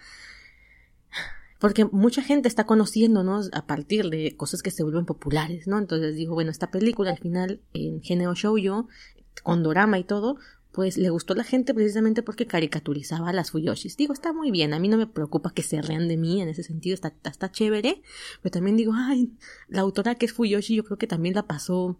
[1.61, 5.79] porque mucha gente está conociéndonos a partir de cosas que se vuelven populares, ¿no?
[5.79, 8.89] Entonces digo, bueno, esta película al final en género shoujo,
[9.45, 10.39] con dorama y todo,
[10.73, 13.97] pues le gustó a la gente precisamente porque caricaturizaba a las Fuyoshis.
[13.97, 16.49] Digo, está muy bien, a mí no me preocupa que se rean de mí en
[16.49, 18.03] ese sentido, está, está chévere,
[18.43, 19.33] pero también digo, ay,
[19.69, 21.99] la autora que es Fuyoshi yo creo que también la pasó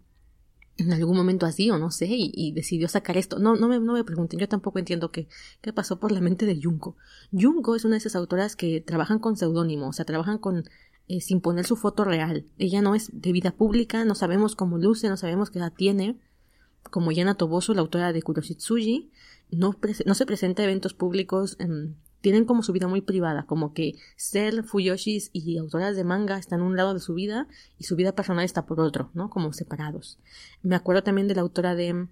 [0.77, 3.39] en algún momento así o no sé y, y, decidió sacar esto.
[3.39, 5.27] No, no me, no me pregunten, yo tampoco entiendo qué,
[5.61, 6.95] qué pasó por la mente de Junko.
[7.31, 10.65] Junko es una de esas autoras que trabajan con seudónimo, o sea, trabajan con
[11.07, 12.45] eh, sin poner su foto real.
[12.57, 16.17] Ella no es de vida pública, no sabemos cómo luce, no sabemos qué edad tiene.
[16.89, 19.11] Como Yana Toboso, la autora de Kuroshitsuji,
[19.51, 23.73] no, no se presenta a eventos públicos en tienen como su vida muy privada, como
[23.73, 27.47] que ser Fuyoshis y autoras de manga están un lado de su vida
[27.77, 29.29] y su vida personal está por otro, ¿no?
[29.29, 30.19] Como separados.
[30.61, 32.07] Me acuerdo también de la autora de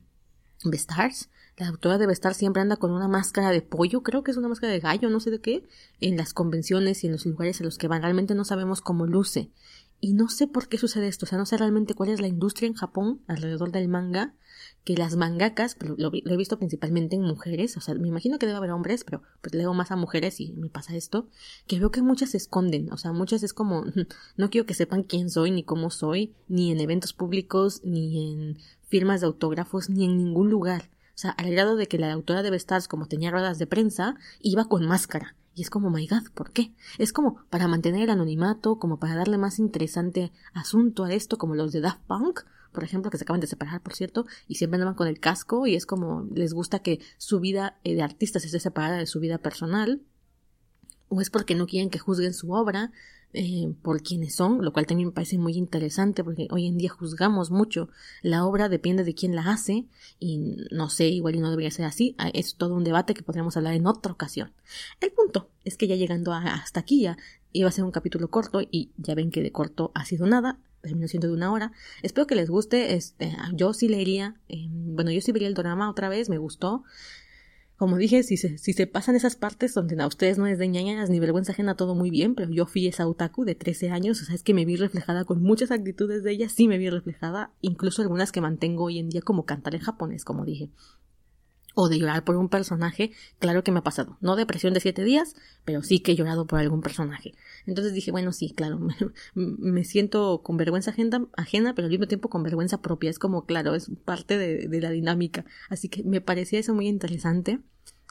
[0.65, 1.29] Bestars.
[1.57, 4.47] La autora de Bestars siempre anda con una máscara de pollo, creo que es una
[4.47, 5.67] máscara de gallo, no sé de qué,
[5.99, 8.01] en las convenciones y en los lugares a los que van.
[8.01, 9.51] Realmente no sabemos cómo luce.
[10.01, 12.27] Y no sé por qué sucede esto, o sea, no sé realmente cuál es la
[12.27, 14.33] industria en Japón alrededor del manga,
[14.83, 18.45] que las mangakas, lo, lo, he visto principalmente en mujeres, o sea, me imagino que
[18.45, 21.27] debe haber hombres, pero pues leo más a mujeres y me pasa esto,
[21.67, 23.85] que veo que muchas se esconden, o sea, muchas es como,
[24.37, 28.57] no quiero que sepan quién soy, ni cómo soy, ni en eventos públicos, ni en
[28.87, 30.89] firmas de autógrafos, ni en ningún lugar.
[31.15, 34.15] O sea, al grado de que la autora de Bestars, como tenía ruedas de prensa,
[34.39, 35.35] iba con máscara.
[35.53, 36.73] Y es como, my God, ¿por qué?
[36.97, 41.55] Es como para mantener el anonimato, como para darle más interesante asunto a esto, como
[41.55, 42.41] los de Daft Punk,
[42.71, 45.67] por ejemplo, que se acaban de separar, por cierto, y siempre andaban con el casco
[45.67, 49.37] y es como les gusta que su vida de artistas esté separada de su vida
[49.37, 50.01] personal,
[51.09, 52.91] o es porque no quieren que juzguen su obra.
[53.33, 56.89] Eh, por quienes son, lo cual también me parece muy interesante porque hoy en día
[56.89, 57.89] juzgamos mucho
[58.23, 59.85] la obra, depende de quién la hace
[60.19, 63.21] y no sé, igual y no debería ser así, ah, es todo un debate que
[63.21, 64.51] podríamos hablar en otra ocasión.
[64.99, 67.17] El punto es que ya llegando hasta aquí ya
[67.51, 70.57] iba a ser un capítulo corto y ya ven que de corto ha sido nada,
[70.81, 71.71] terminó siendo de una hora.
[72.01, 75.89] Espero que les guste, este, yo sí leería, eh, bueno, yo sí vería el drama
[75.89, 76.83] otra vez, me gustó.
[77.79, 80.73] Como dije, si se, si se pasan esas partes donde a ustedes no les den
[80.73, 84.21] ñañas ni vergüenza ajena, todo muy bien, pero yo fui esa otaku de 13 años,
[84.21, 86.89] o sea, es que me vi reflejada con muchas actitudes de ella, sí me vi
[86.89, 90.71] reflejada, incluso algunas que mantengo hoy en día como cantar en japonés, como dije
[91.81, 94.17] o de llorar por un personaje, claro que me ha pasado.
[94.19, 97.35] No depresión de siete días, pero sí que he llorado por algún personaje.
[97.65, 98.81] Entonces dije, bueno, sí, claro,
[99.33, 100.93] me, siento con vergüenza
[101.37, 103.09] ajena, pero al mismo tiempo con vergüenza propia.
[103.09, 105.45] Es como, claro, es parte de, la dinámica.
[105.69, 107.61] Así que me parecía eso muy interesante,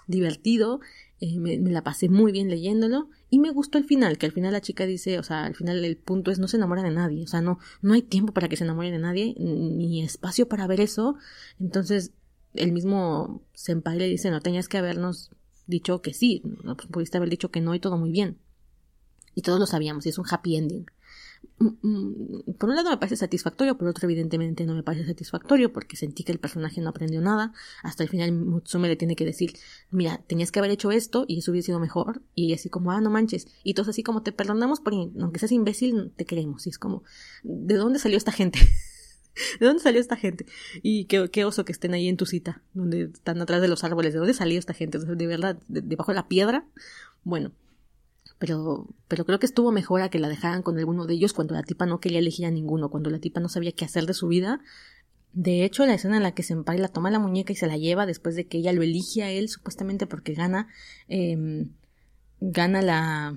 [0.06, 0.80] divertido,
[1.20, 4.52] eh, me, la pasé muy bien leyéndolo y me gustó el final, que al final
[4.52, 7.22] la chica dice, o sea, al final el punto es no se enamora de nadie,
[7.22, 10.66] o sea, no, no hay tiempo para que se enamore de nadie, ni espacio para
[10.66, 11.16] ver eso.
[11.60, 12.12] Entonces,
[12.54, 15.30] el mismo senpai le dice, no tenías que habernos
[15.66, 18.38] dicho que sí, no pues, pudiste haber dicho que no y todo muy bien.
[19.34, 20.86] Y todos lo sabíamos, y es un happy ending.
[21.58, 25.72] Mm, mm, por un lado me parece satisfactorio, por otro evidentemente no me parece satisfactorio
[25.72, 27.52] porque sentí que el personaje no aprendió nada.
[27.82, 29.52] Hasta el final Mutsume le tiene que decir,
[29.90, 32.22] mira, tenías que haber hecho esto y eso hubiera sido mejor.
[32.34, 33.48] Y así como, ah, no manches.
[33.64, 36.66] Y todos así como te perdonamos porque aunque seas imbécil, te queremos.
[36.66, 37.02] Y es como,
[37.42, 38.58] ¿de dónde salió esta gente?
[39.60, 40.46] ¿De dónde salió esta gente?
[40.82, 43.84] Y qué, qué, oso que estén ahí en tu cita, donde están atrás de los
[43.84, 44.12] árboles.
[44.12, 44.98] ¿De dónde salió esta gente?
[44.98, 45.58] ¿De verdad?
[45.68, 46.64] ¿Debajo de la piedra?
[47.24, 47.52] Bueno,
[48.38, 51.54] pero, pero creo que estuvo mejor a que la dejaran con alguno de ellos cuando
[51.54, 54.14] la tipa no quería elegir a ninguno, cuando la tipa no sabía qué hacer de
[54.14, 54.60] su vida.
[55.32, 57.76] De hecho, la escena en la que Senpai la toma la muñeca y se la
[57.76, 60.68] lleva después de que ella lo elige a él, supuestamente porque gana,
[61.08, 61.66] eh,
[62.40, 63.36] gana la,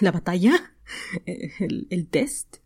[0.00, 0.74] la batalla,
[1.26, 2.58] el test,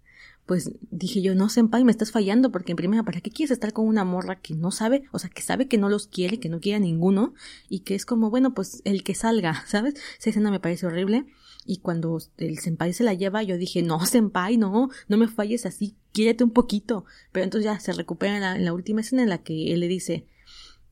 [0.50, 3.72] pues dije yo, no, senpai, me estás fallando, porque en primera, ¿para qué quieres estar
[3.72, 6.48] con una morra que no sabe, o sea, que sabe que no los quiere, que
[6.48, 7.34] no quiere a ninguno,
[7.68, 9.94] y que es como, bueno, pues el que salga, ¿sabes?
[10.18, 11.24] Esa escena me parece horrible.
[11.64, 15.66] Y cuando el senpai se la lleva, yo dije, no, senpai, no, no me falles
[15.66, 17.04] así, quiérete un poquito.
[17.30, 19.78] Pero entonces ya se recupera en la, en la última escena en la que él
[19.78, 20.26] le dice,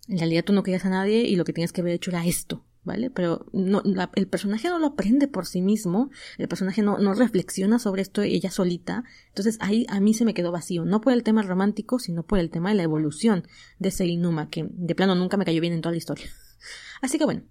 [0.07, 2.25] en realidad tú no querías a nadie y lo que tienes que haber hecho era
[2.25, 2.65] esto.
[2.89, 3.11] ¿Vale?
[3.11, 3.83] Pero no,
[4.17, 8.51] el personaje no lo aprende por sí mismo, el personaje no, reflexiona sobre esto ella
[8.51, 12.25] solita, entonces ahí a mí se me quedó vacío, no por el tema romántico, sino
[12.25, 13.47] por el tema de la evolución
[13.79, 16.27] de ese Inuma, que de plano nunca me cayó bien en toda la historia.
[17.03, 17.43] Así que bueno,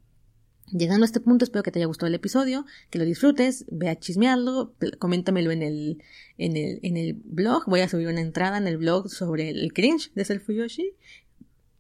[0.70, 3.88] Llegando a este punto, espero que te haya gustado el episodio, que lo disfrutes, ve
[3.88, 6.04] a chismearlo, coméntamelo en el,
[6.38, 7.64] en el, blog.
[7.68, 10.94] Voy a subir una entrada en el blog sobre el cringe de Selfuyoshi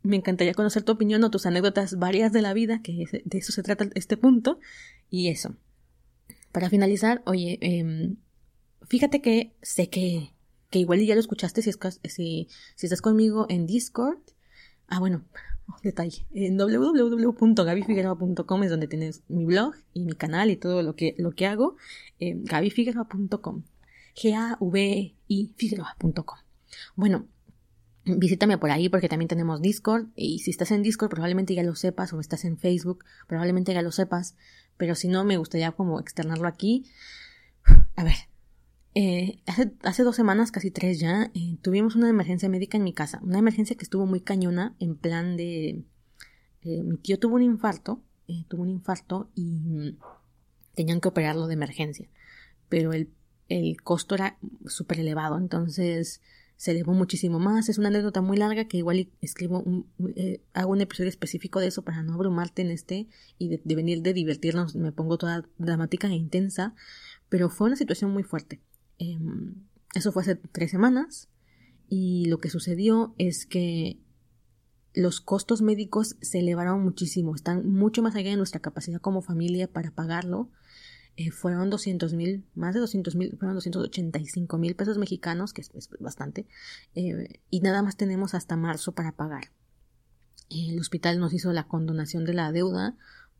[0.07, 3.51] me encantaría conocer tu opinión o tus anécdotas varias de la vida, que de eso
[3.51, 4.59] se trata este punto.
[5.09, 5.55] Y eso.
[6.51, 8.17] Para finalizar, oye, em,
[8.87, 10.33] fíjate que sé que,
[10.69, 11.71] que igual ya lo escuchaste si,
[12.03, 14.19] si, si estás conmigo en Discord.
[14.87, 15.25] Ah, bueno,
[15.83, 16.25] detalle.
[16.33, 21.31] En www.gabifigueroa.com es donde tienes mi blog y mi canal y todo lo que, lo
[21.31, 21.75] que hago.
[22.19, 22.41] Eh.
[24.15, 26.39] G-A-V-I Figueroa.com.
[26.95, 27.27] Bueno,
[28.15, 31.75] Visítame por ahí porque también tenemos Discord y si estás en Discord probablemente ya lo
[31.75, 34.35] sepas o estás en Facebook probablemente ya lo sepas,
[34.77, 36.85] pero si no me gustaría como externarlo aquí.
[37.95, 38.15] A ver,
[38.95, 42.93] eh, hace, hace, dos semanas, casi tres ya, eh, tuvimos una emergencia médica en mi
[42.93, 45.83] casa, una emergencia que estuvo muy cañona en plan de...
[46.61, 48.01] Eh, mi tío tuvo un infarto,
[48.47, 49.97] tuvo un infarto y
[50.75, 52.09] tenían que operarlo de emergencia,
[52.69, 53.09] pero el,
[53.49, 56.21] el costo era súper elevado, entonces
[56.57, 57.69] se elevó muchísimo más.
[57.69, 61.67] Es una anécdota muy larga que igual escribo un, eh, hago un episodio específico de
[61.67, 64.75] eso para no abrumarte en este y de, venir de divertirnos.
[64.75, 66.73] Me pongo toda dramática e intensa,
[67.29, 68.59] pero fue una situación muy fuerte.
[68.97, 69.53] Em,
[69.93, 71.29] eso fue hace tres semanas
[71.87, 73.99] y lo que sucedió es que
[74.93, 79.71] los costos médicos se elevaron muchísimo, están mucho más allá de nuestra capacidad como familia
[79.71, 80.49] para pagarlo
[81.19, 85.89] eh, fueron 200 mil, más de 200 mil, fueron 285 mil pesos mexicanos, que es,
[85.99, 86.45] bastante,
[86.93, 89.51] eh, y nada más tenemos hasta marzo para pagar.
[90.51, 92.95] El hospital nos hizo la condonación de la deuda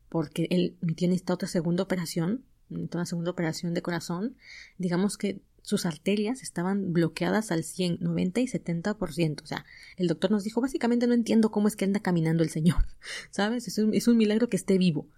[0.08, 4.36] porque él, mi tía necesita otra segunda operación, una segunda operación de corazón.
[4.76, 9.42] Digamos que sus arterias estaban bloqueadas al 100, 90 y 70%.
[9.42, 9.64] O sea,
[9.96, 12.88] el doctor nos dijo, básicamente no entiendo cómo es que anda caminando el señor,
[13.30, 13.68] ¿sabes?
[13.68, 15.08] Es un, es un milagro que esté vivo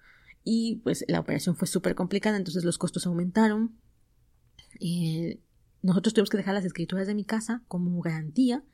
[0.45, 3.77] y pues la operación fue súper complicada, entonces los costos aumentaron.
[4.81, 5.41] Eh,
[5.83, 8.65] nosotros tuvimos que dejar las escrituras de mi casa como garantía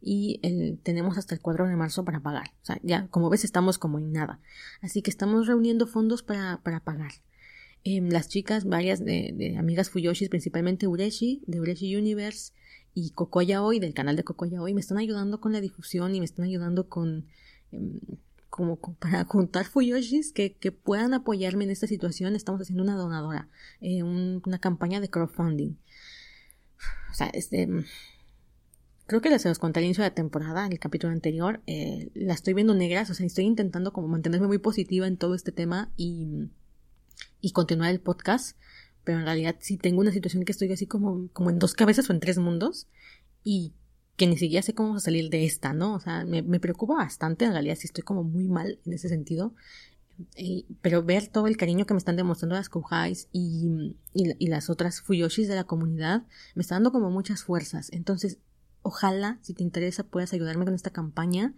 [0.00, 2.48] y eh, tenemos hasta el 4 de marzo para pagar.
[2.62, 4.40] O sea, ya como ves estamos como en nada.
[4.80, 7.12] Así que estamos reuniendo fondos para, para pagar.
[7.84, 12.52] em, las chicas, varias de, de amigas Fuyoshis, principalmente Ureshi, de Ureshi Universe,
[12.94, 16.18] y Cocoya Hoy, del canal de Cocoya Hoy, me están ayudando con la difusión y
[16.18, 17.26] me están ayudando con
[17.70, 18.00] em,
[18.50, 22.36] como, para juntar Fuyoshis que, que, puedan apoyarme en esta situación.
[22.36, 23.48] Estamos haciendo una donadora,
[23.80, 25.76] eh, una campaña de crowdfunding.
[27.10, 27.68] O sea, este
[29.06, 32.10] creo que les los conté al inicio de la temporada, en el capítulo anterior, eh,
[32.14, 35.52] la estoy viendo negras, o sea, estoy intentando como mantenerme muy positiva en todo este
[35.52, 36.48] tema y,
[37.40, 38.56] y continuar el podcast,
[39.04, 42.10] pero en realidad sí tengo una situación que estoy así como, como en dos cabezas
[42.10, 42.88] o en tres mundos
[43.44, 43.72] y
[44.16, 45.94] que ni siquiera sé cómo salir de esta, ¿no?
[45.94, 49.54] O sea, me, preocupa bastante, en realidad sí estoy como muy mal en ese sentido.
[50.80, 55.48] pero ver todo el cariño que me están demostrando las Kouhais y, las otras Fuyoshis
[55.48, 57.90] de la comunidad me está dando como muchas fuerzas.
[57.92, 58.38] Entonces,
[58.82, 61.54] ojalá, si te interesa, puedas ayudarme con esta campaña.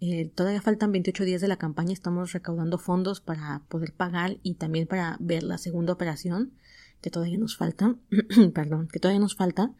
[0.00, 4.54] Eh, todavía faltan 28 días de la campaña, estamos recaudando fondos para poder pagar y
[4.54, 6.52] también para ver la segunda operación
[7.00, 7.96] que todavía nos falta,
[8.54, 9.70] perdón, que todavía nos falta.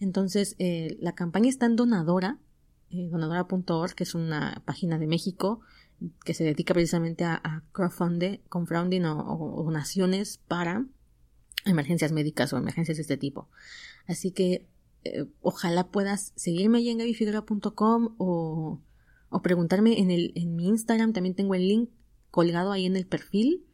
[0.00, 2.38] Entonces, eh, la campaña está en Donadora,
[2.90, 5.60] eh, donadora.org, que es una página de México
[6.24, 10.86] que se dedica precisamente a, crowdfunding, o, donaciones para
[11.64, 13.48] emergencias médicas o emergencias de este tipo.
[14.06, 14.64] Así que
[15.04, 18.80] eh, ojalá puedas seguirme ahí en gabyfigura.com o,
[19.28, 21.12] o preguntarme en, el, en mi Instagram.
[21.12, 21.90] También tengo el link
[22.30, 23.64] colgado ahí en el perfil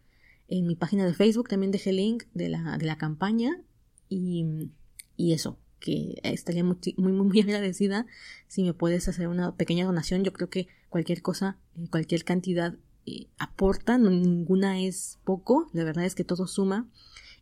[0.48, 3.60] en mi página de Facebook también dejé el link de la, de la campaña
[4.08, 4.70] y,
[5.16, 8.07] y eso, que estaría muy, muy, muy agradecida
[8.49, 10.24] si me puedes hacer una pequeña donación.
[10.24, 12.74] Yo creo que cualquier cosa, eh, cualquier cantidad
[13.05, 16.89] eh, aporta, ninguna es poco, la verdad es que todo suma.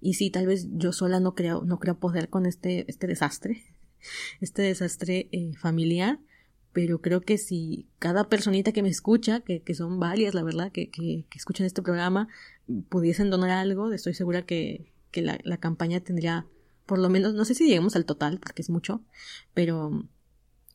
[0.01, 3.63] Y sí, tal vez yo sola no creo, no creo poder con este, este desastre,
[4.41, 6.19] este desastre eh, familiar,
[6.73, 10.73] pero creo que si cada personita que me escucha, que, que son varias, la verdad,
[10.73, 12.27] que, que, escuchan este programa,
[12.89, 16.47] pudiesen donar algo, estoy segura que, la, campaña tendría,
[16.87, 19.03] por lo menos, no sé si lleguemos al total, porque es mucho,
[19.55, 20.05] pero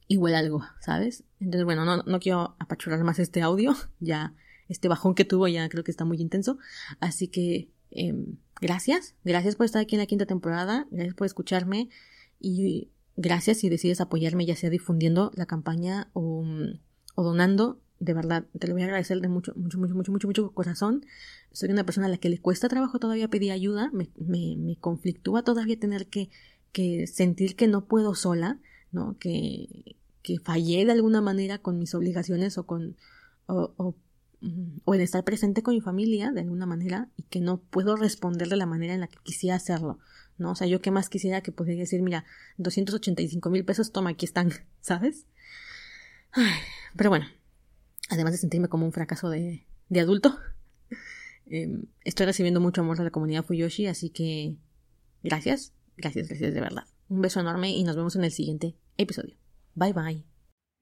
[0.08, 1.24] igual algo, ¿sabes?
[1.40, 4.34] Entonces, bueno, no, no quiero apachurar más este audio, ya
[4.70, 6.58] este bajón que tuvo ya creo que está muy intenso,
[7.00, 8.14] así que eh,
[8.60, 11.90] gracias, gracias por estar aquí en la quinta temporada, gracias por escucharme
[12.40, 12.90] y
[13.20, 16.46] Gracias si decides apoyarme, ya sea difundiendo la campaña o,
[17.16, 17.82] o donando.
[18.00, 21.06] De verdad, te lo voy a agradecer de mucho, mucho, mucho, mucho, mucho, mucho corazón.
[21.52, 23.90] Soy una persona a la que le cuesta trabajo todavía pedir ayuda.
[23.92, 26.30] Me, me, me conflictúa todavía tener que,
[26.72, 28.60] que sentir que no puedo sola,
[28.92, 29.18] ¿no?
[29.20, 32.98] Que, que fallé de alguna manera con mis obligaciones o con,
[33.48, 33.96] o, o,
[34.86, 38.50] o, en estar presente con mi familia de alguna manera y que no puedo responder
[38.50, 40.00] de la manera en la que quisiera hacerlo.
[40.38, 40.52] ¿no?
[40.52, 42.26] O sea, yo qué más quisiera que pudiera decir, mira,
[42.58, 45.26] 285 mil pesos, toma, aquí están, ¿sabes?
[46.32, 46.60] Ay,
[46.96, 47.26] pero bueno,
[48.10, 50.38] además de sentirme como un fracaso de, de adulto,
[51.48, 51.70] eh,
[52.04, 54.56] estoy recibiendo mucho amor de la comunidad Fuyoshi, así que
[55.24, 56.86] gracias, gracias, gracias de verdad.
[57.10, 59.36] Un beso enorme y nos vemos en el siguiente episodio.
[59.76, 60.24] Bye bye.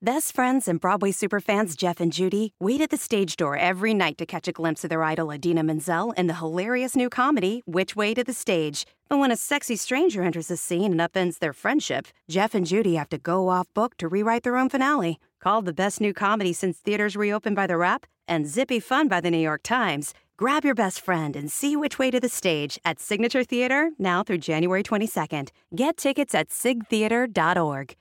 [0.01, 4.17] Best friends and Broadway superfans Jeff and Judy wait at the stage door every night
[4.17, 7.95] to catch a glimpse of their idol Adina Menzel in the hilarious new comedy, Which
[7.95, 8.85] Way to the Stage.
[9.09, 12.95] But when a sexy stranger enters the scene and upends their friendship, Jeff and Judy
[12.95, 15.17] have to go off book to rewrite their own finale.
[15.45, 19.21] Called the best new comedy since theaters reopened by The Rap and zippy fun by
[19.21, 22.79] The New York Times, grab your best friend and see Which Way to the Stage
[22.83, 25.49] at Signature Theater now through January 22nd.
[25.75, 27.95] Get tickets at sigtheater.org.